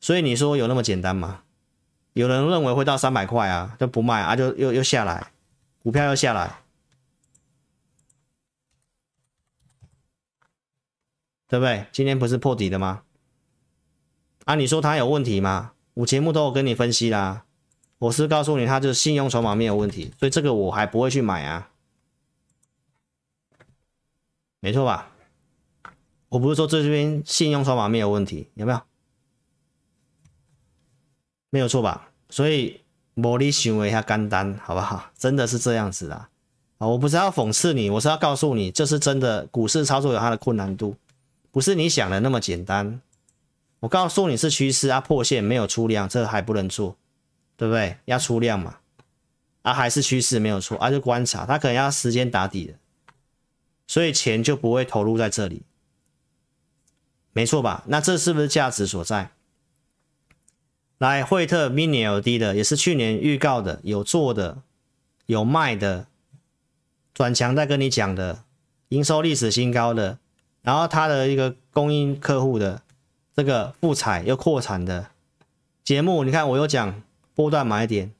[0.00, 1.42] 所以你说有那么简单吗？
[2.14, 5.28] 有人认为会到三百块啊就不卖啊就又又下来
[5.84, 6.62] 股票又下来
[11.46, 11.86] 对不对？
[11.92, 13.02] 今天不是破底的吗？
[14.46, 15.74] 啊你说他有问题吗？
[15.94, 17.44] 我节目都有跟你分析啦
[18.02, 21.70] 我是告诉你它就是信用筹码面有问题，所以这个我还不会去买啊，
[24.58, 25.08] 没错吧？
[26.28, 28.80] 我不是说这边信用筹码面有问题，有没有？
[31.50, 32.08] 没有错吧？
[32.28, 32.80] 所以
[33.14, 35.12] 魔力行为一下干单，好不好？
[35.16, 36.28] 真的是这样子啦。
[36.78, 36.88] 啊！
[36.88, 39.46] 我不是要讽刺你，我是要告诉你，这是真的。
[39.46, 40.96] 股市操作有它的困难度，
[41.52, 43.00] 不是你想的那么简单。
[43.78, 46.96] 我告诉你是趋势啊，破线没有出量，这还不能做，
[47.56, 47.98] 对不对？
[48.06, 48.78] 要出量嘛？
[49.62, 52.74] 啊，还是趋势没有错，啊，就观察，它可能要时间打底的，
[53.86, 55.62] 所以钱就不会投入在这里，
[57.32, 57.84] 没错吧？
[57.86, 59.30] 那这是不是价值所在？
[60.98, 64.62] 来，惠特 Mini LED 的也是去年预告的，有做的，
[65.26, 66.06] 有卖的，
[67.14, 68.44] 转强在跟你讲的，
[68.88, 70.18] 营收历史新高的，
[70.62, 72.82] 然后它的一个供应客户的
[73.36, 75.10] 这个富采又扩产的
[75.84, 77.02] 节目，你看我有讲
[77.34, 78.12] 波段买点，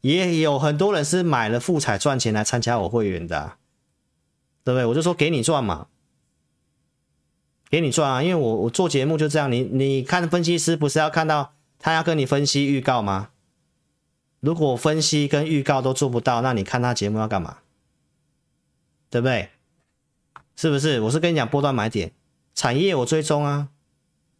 [0.00, 3.58] 也有很多人是买了富彩赚钱来参加我会员的，
[4.62, 4.86] 对不对？
[4.86, 5.88] 我就说给你赚嘛，
[7.68, 11.52] 给你赚啊，因为我我做节目就这样，你你看分析师不是要看到。
[11.76, 13.28] 他要跟你分析预告吗？
[14.40, 17.58] 如果分析跟预告都做不到，那你看他节目要干嘛？
[19.10, 19.50] 对不对？
[20.56, 21.00] 是不是？
[21.00, 22.12] 我是跟你讲波段买点，
[22.54, 23.68] 产业我追踪啊，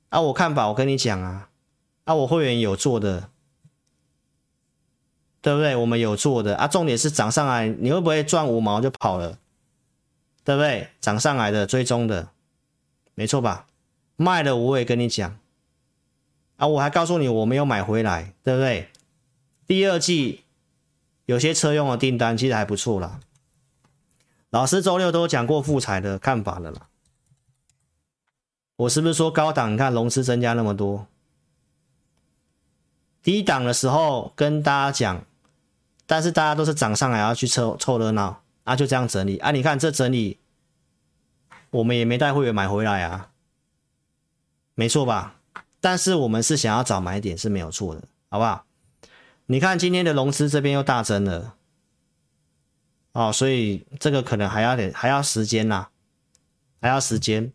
[0.08, 1.50] 啊，我看法我跟你讲啊，
[2.04, 3.28] 啊，我会员有做的，
[5.44, 5.76] 对不对？
[5.76, 9.38] 我们有做的啊，重点是涨上来，你会不会赚五毛就跑了？
[10.42, 10.88] 对不对？
[11.02, 12.30] 涨上来的追踪的，
[13.14, 13.66] 没错吧？
[14.16, 15.38] 卖了我也跟你讲。
[16.56, 18.88] 啊，我还告诉你我没有买回来，对不对？
[19.66, 20.44] 第二季
[21.26, 23.20] 有些车用的订单其实还不错啦。
[24.48, 26.88] 老师周六都讲过富采的看法了啦。
[28.76, 29.74] 我是不是说高档？
[29.74, 31.06] 你看融资增加那么多，
[33.22, 35.26] 低档的时候跟大家讲，
[36.06, 39.50] 但是大家都是涨上来要去凑凑热闹啊，就这样整理啊。
[39.50, 40.38] 你看这整理，
[41.70, 43.30] 我们也没带会员买回来啊，
[44.74, 45.36] 没错吧？
[45.80, 48.66] 但是我们是想要找买点是没有错的，好不好？
[49.46, 51.56] 你看今天的融资这边又大增了，
[53.12, 55.88] 哦，所以这个可能还要点还要时间呐，
[56.80, 57.52] 还要时间，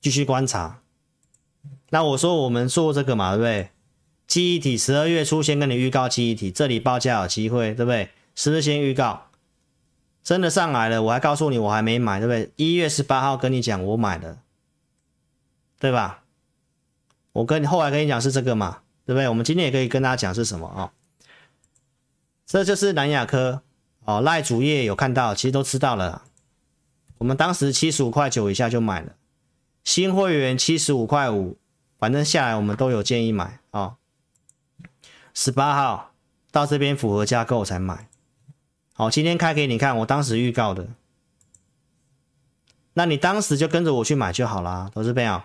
[0.00, 0.80] 继续观察。
[1.90, 3.70] 那我说我们做这个嘛，对不对？
[4.28, 8.10] 记忆体十二月初先跟你预告记忆体，这里报价有机会，对不对？
[8.34, 9.30] 是不是先预告？
[10.22, 12.52] 真的上来了，我还告诉你我还没买，对不对？
[12.56, 14.42] 一月十八号跟你讲我买了，
[15.80, 16.24] 对吧？
[17.32, 19.26] 我跟你后来跟你讲是这个嘛，对不对？
[19.30, 20.90] 我们今天也可以跟大家讲是什么啊、哦？
[22.46, 23.62] 这就是南亚科
[24.04, 26.24] 哦，赖主页有看到，其实都知道了。
[27.16, 29.14] 我们当时七十五块九以下就买了，
[29.84, 31.56] 新会员七十五块五，
[31.98, 33.96] 反正下来我们都有建议买啊。
[35.40, 36.10] 十、八号
[36.50, 38.08] 到这边符合架构才买。
[38.92, 40.88] 好、今天开给你看，我当时预告的，
[42.94, 45.42] 那你当时就跟着我去买就好啦，投资朋友。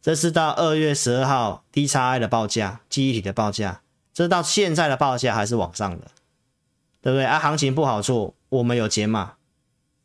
[0.00, 3.82] 这是到二月十二号 DXi 的报价，记忆体的报价，
[4.14, 6.12] 这到现在的报价还是往上的，
[7.00, 7.24] 对不对？
[7.24, 9.34] 啊，行情不好做，我们有减码，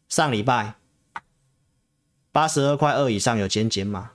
[0.10, 0.74] 上礼拜
[2.32, 4.14] 八十二块二以上有减减码，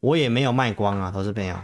[0.00, 1.56] 我也没有卖光啊，投资朋友。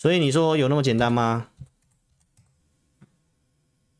[0.00, 1.48] 所以你说有那么简单吗？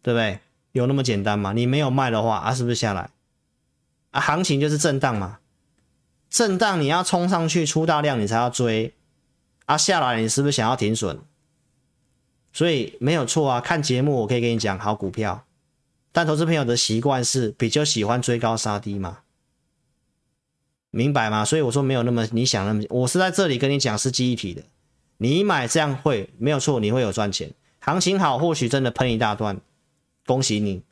[0.00, 0.40] 对不对？
[0.72, 1.52] 有那么简单吗？
[1.52, 3.10] 你没有卖的话啊，是不是下来？
[4.10, 5.40] 啊，行情就是震荡嘛。
[6.30, 8.94] 震荡你要冲上去出大量，你才要追
[9.66, 11.20] 啊，下来你是不是想要停损？
[12.50, 15.44] 所以没有错啊，看节目我可以跟你讲好股票，
[16.12, 19.18] 但投资朋友的习惯是比较喜欢追高杀低嘛，
[20.90, 21.44] 明白吗？
[21.44, 24.62] 所以我说没有那么你想那么，我是在这里跟你讲是记忆体的，
[25.22, 29.60] 你买这样会没有错，你会有赚钱，行情好或许真的喷一大段，
[30.24, 30.82] 恭喜你，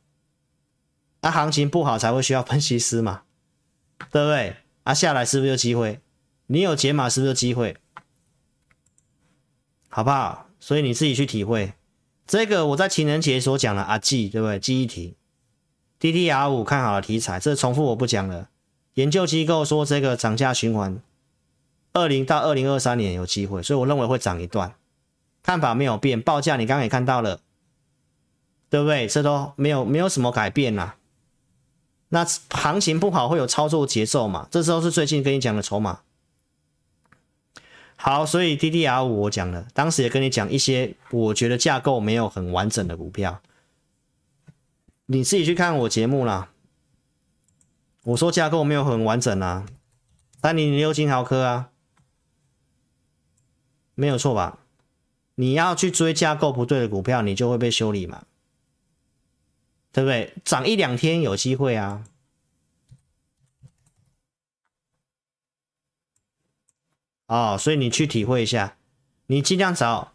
[1.23, 3.23] 那行情不好才会需要分析师嘛，
[4.13, 4.57] 对不对？
[4.83, 6.01] 啊，下来是不是有机会？
[6.49, 7.79] 你有解码是不是有机会？
[9.89, 10.51] 好不好？
[10.61, 11.73] 所以你自己去体会。
[12.27, 14.59] 这个我在情人节所讲的阿记，对不对？
[14.59, 15.17] 记忆题
[15.99, 18.51] ，DDR 五看好了题材，这重复我不讲了。
[18.93, 21.01] 研究机构说这个涨价循环，
[21.93, 24.75] 二零到二零二三年有机会，所以我认为会涨一段，
[25.43, 26.21] 看法没有变。
[26.21, 27.41] 报价你刚刚也看到了，
[28.71, 29.07] 对不对？
[29.09, 30.97] 这都没有没有什么改变啦。
[32.11, 34.49] 那行情不好会有操作节奏嘛？
[34.51, 36.01] 这时候是最近跟你讲的筹码。
[37.97, 43.41] 好，所以 DDR 五我讲了，当时也跟你讲一些我觉得架构没有很完整的股票，
[45.07, 46.51] 你自己去看我节目啦。
[48.05, 49.67] 我说架构没有很完整啊，
[50.41, 51.71] 三零零六金豪科啊，
[53.99, 54.61] 没有错吧？
[55.35, 58.27] 你要去追架构不对的股票，你就会被修理嘛，
[59.93, 60.35] 对不对？
[60.45, 62.05] 涨一两天有机会啊，
[67.27, 68.77] 哦，所以你去体会一下，
[69.27, 70.13] 你尽量找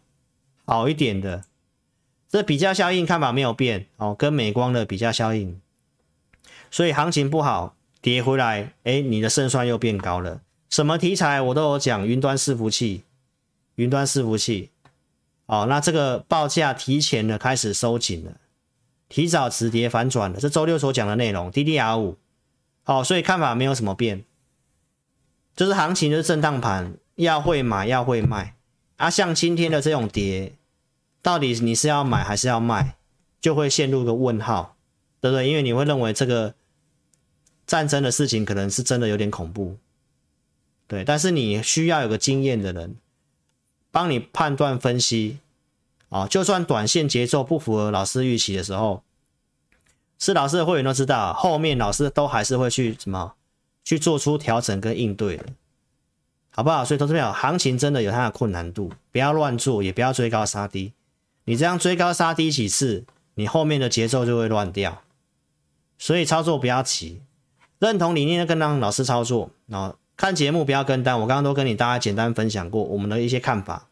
[0.64, 1.44] 好一点的。
[2.30, 5.60] 这比较效应看法没有变哦，跟美光的比较效应，
[6.70, 10.40] 所以行情不好跌回来，哎，你的胜算又变高了。
[10.70, 13.04] 什么题材我都有讲，云端伺服器，
[13.76, 14.70] 云端伺服器，
[15.46, 18.32] 哦，那这个报价提前的开始收紧了，
[19.08, 22.16] 提早止跌反转了，这周六所讲的内容，DDR 五，
[22.84, 24.24] 哦，所以看法没有什么变，
[25.56, 28.56] 就是行情就是震荡盘，要会买要会卖
[28.96, 30.52] 啊，像今天的这种跌。
[31.22, 32.96] 到底你是要买还是要卖，
[33.40, 34.76] 就会陷入个问号，
[35.22, 35.48] 对不对？
[35.48, 36.54] 因为你会认为这个
[37.66, 39.78] 战争的事情可能是真的有点恐怖，
[40.86, 41.02] 对。
[41.02, 42.96] 但是你需要有个经验的人
[43.94, 45.38] 帮你判断分析，
[46.08, 49.04] 啊，就算短线节奏不符合老师预期的时候，
[50.18, 53.34] 是老师的会员都知道，后面老师都还是会去什么
[53.84, 55.46] 去做出调整跟应对的，
[56.50, 56.84] 好不好？
[56.84, 60.92] 所以投资朋友，行情真的有它的困难度，不要乱做，也不要追高杀低。
[61.44, 63.04] 你这样追高杀低几次，
[63.36, 65.02] 你后面的节奏就会乱掉，
[65.98, 67.22] 所以操作不要急，
[67.78, 71.20] 认同理念的跟上老师操作，然后看节目不要跟单。
[71.20, 73.88] 我刚刚都跟你大家简单分享过我们的一些看法。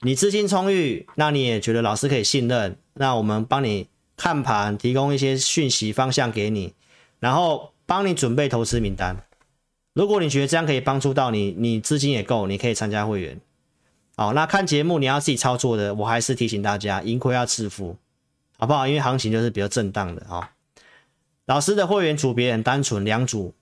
[0.00, 6.74] 你资金充裕，那你也觉得老师可以信任，那我们帮你看盘，提供一些讯息方向给你，
[7.18, 9.24] 然后帮你准备投资名单。
[9.94, 13.40] 如果你觉得这样可以帮助到你，你资金也够，你可以参加会员。
[14.14, 17.96] 好，那看节目你要自己操作的，我还是提醒大家，盈亏要自负，
[18.58, 18.86] 好不好？
[18.86, 20.52] 因为行情就是比较震荡的啊。
[21.46, 23.54] 老师的会员组别很单纯，两组，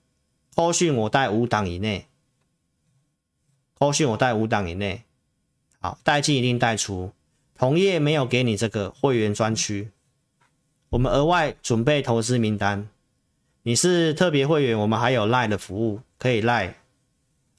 [0.55, 2.07] 后续我带五档以内，
[3.77, 5.03] 后续我带五档以内，
[5.81, 7.11] 好，带进一定带出，
[7.57, 9.89] 同业没有给你这个会员专区，
[10.89, 12.87] 我们额外准备投资名单，
[13.63, 16.77] 你是特别会员，我们还有赖的服务可以赖。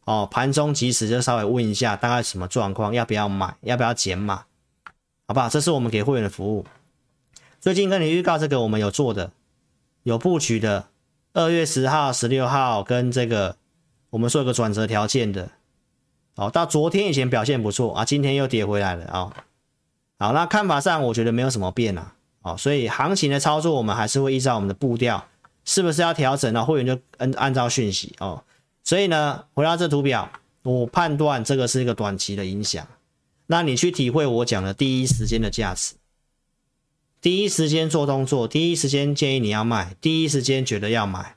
[0.06, 4.46] 哦，盘中即时就稍微问一下大概什么状况，要不要买，要不要减码，
[5.26, 5.48] 好不好？
[5.48, 6.64] 这是我们给会员的服务。
[7.60, 9.32] 最近跟你预告这个，我们有做的，
[10.04, 10.88] 有布局的，
[11.36, 13.56] 二月十号、十六号跟这个
[14.08, 15.50] 我们说一个转折条件的，
[16.36, 19.32] 哦，到昨天以前表现不错啊，今天又跌回来了啊、哦。
[20.18, 25.28] 好，那看法上我觉得没有什么变啊，哦，所以行情的操作我们还是会依照我们的步调，
[25.66, 26.64] 是不是要调整呢？
[26.64, 28.42] 会员就按按照讯息哦。
[28.82, 30.30] 所以呢，回到这图表，
[30.62, 32.88] 我判断这个是一个短期的影响。
[33.46, 35.96] 那你去体会我讲的第一时间的价值，
[37.20, 41.36] 第一时间做动作，第一时间建议你要卖，第一时间觉得要买，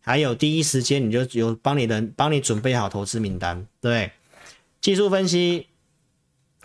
[0.00, 4.12] 还有第一时间你就有帮你的帮你准备好投资名单，对。
[4.80, 5.66] 技术分析，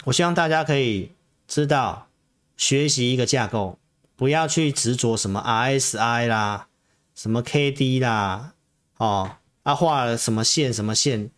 [0.03, 1.11] 我希望大家可以
[1.47, 2.07] 知道
[2.55, 3.79] 学习一个架构，
[4.15, 6.67] 不要去执着什么 RSI 啦，
[7.15, 8.53] 什么 KD 啦，
[8.97, 9.37] 哦。
[9.63, 11.29] 啊，画了什么线什么线，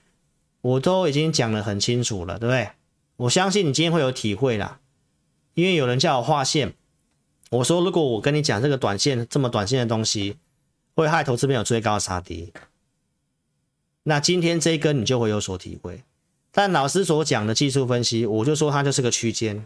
[0.61, 2.69] 我都已经讲得很清楚了，对不对？
[3.17, 4.79] 我相信你今天会有体会啦，
[5.53, 6.73] 因为有人叫我画线，
[7.51, 10.37] 我说如果我跟你讲这个短线这么短线的东西，
[10.95, 12.51] 会害投资朋友追高杀低，
[14.03, 16.03] 那今天这一根你就会有所体会。
[16.51, 19.65] 但老师所讲的技术分析，我就说它就是个区间，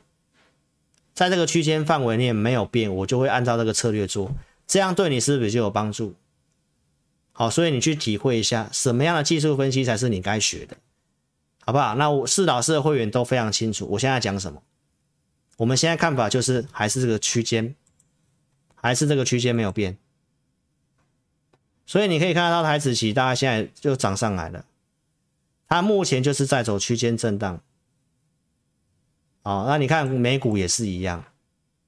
[1.14, 4.32] 在这个区间范围内没有变，我就会按照这个策略做，
[4.66, 6.16] 这样对你是不是就有帮助？
[7.34, 10.78] 好，所以你去体会一下，什么样的技术分析才是你该学的，
[11.66, 11.96] 好不好？
[11.96, 14.62] 那我是老师的会员都非常清楚，我现在讲什么？
[15.58, 17.76] 我们现在看法就是还是这个区间，
[18.76, 19.98] 还是这个区间没有变。
[21.86, 24.66] 所以你可以看得到台子期，大概现在就涨上来了，
[25.68, 27.62] 它目前就是在走区间震荡。
[29.44, 31.24] 哦，那你看美股也是一样，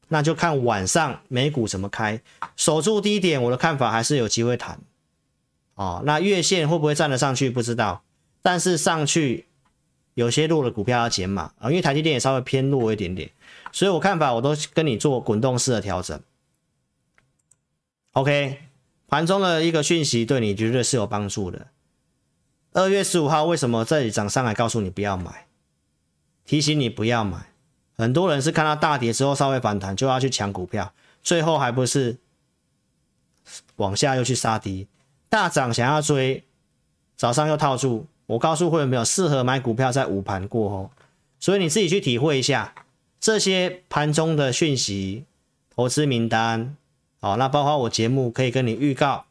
[0.08, 2.22] 那就看晚上美股怎么开，
[2.56, 4.80] 守住低点，我的看法还是有机会弹。
[5.76, 7.50] 哦，那月线会不会站得上去？
[7.50, 8.02] 不知道，
[8.42, 9.46] 但是上去
[10.14, 13.30] 有些弱的股票要减码啊，因为台积电也稍微偏弱一点点，
[13.72, 16.20] 所以我看法我都跟你做滚动式的调整。
[18.14, 18.60] OK，
[19.08, 21.68] 盘中的一个讯息对你绝对是有帮助的。
[22.74, 25.48] 二月十五号为什么这里涨上来告诉你不要买，
[26.46, 27.52] 提醒你不要买，
[27.96, 32.18] 很多人是看到大跌之后稍微反弹就要去抢股票，最后还不是
[33.78, 34.88] 往下又去杀低。
[35.30, 36.44] 大涨想要追，
[37.16, 38.08] 早上又套住。
[38.26, 40.92] 我告诉会员没有适合买股票在午盘过后，
[41.40, 42.76] 所以你自己去体会一下
[43.20, 45.26] 这些盘中的讯息、
[45.76, 46.76] 投资名单。
[47.20, 49.26] 好，那包括我节目可以跟你预告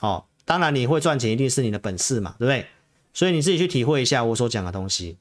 [0.00, 2.66] 哦，当然你会赚钱一定是你的本事嘛，对不对？
[3.12, 5.16] 所以你自己去体会一下我所讲的东西，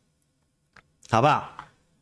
[1.09, 1.51] 好不好？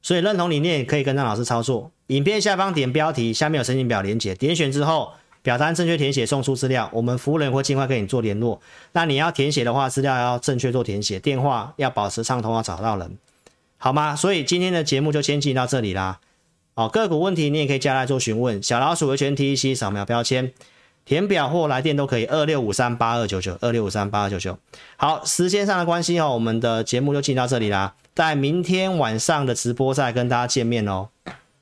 [0.02, 1.91] 所以认同理念可以跟张老师操作。
[2.08, 8.62] 影片下方点标题，下面有申请表连接，点选之后，表单正确填写，送出资料，我们服务人会尽快跟你做联络。
[8.91, 13.18] 那你要填写的话，资料要正确做填写，电话要保持畅通，要找到人，
[13.78, 14.16] 好吗？
[14.16, 16.20] 所以今天的节目就先进到这里啦。
[16.76, 20.52] 哦，个股问题你也可以加来做询问，小老鼠维权 TEC 扫描标签，
[21.06, 24.58] 填表或来电都可以，二六五三八二九九，二六五三八二九九。
[24.98, 31.10] 好，时间上的关系哦，我们的节目就进到这里啦，在明天晚上的直播再跟大家见面哦。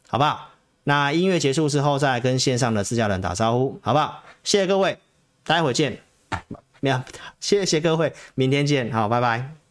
[0.07, 0.49] 好不好？
[0.85, 4.23] 那音乐结束之后，再跟线上的自家人打招呼，好不好？
[4.43, 4.97] 谢谢各位，
[5.45, 5.99] 待会见。
[6.79, 7.01] 没有，
[7.39, 8.91] 谢谢各位，明天见。
[8.91, 9.62] 好，拜拜。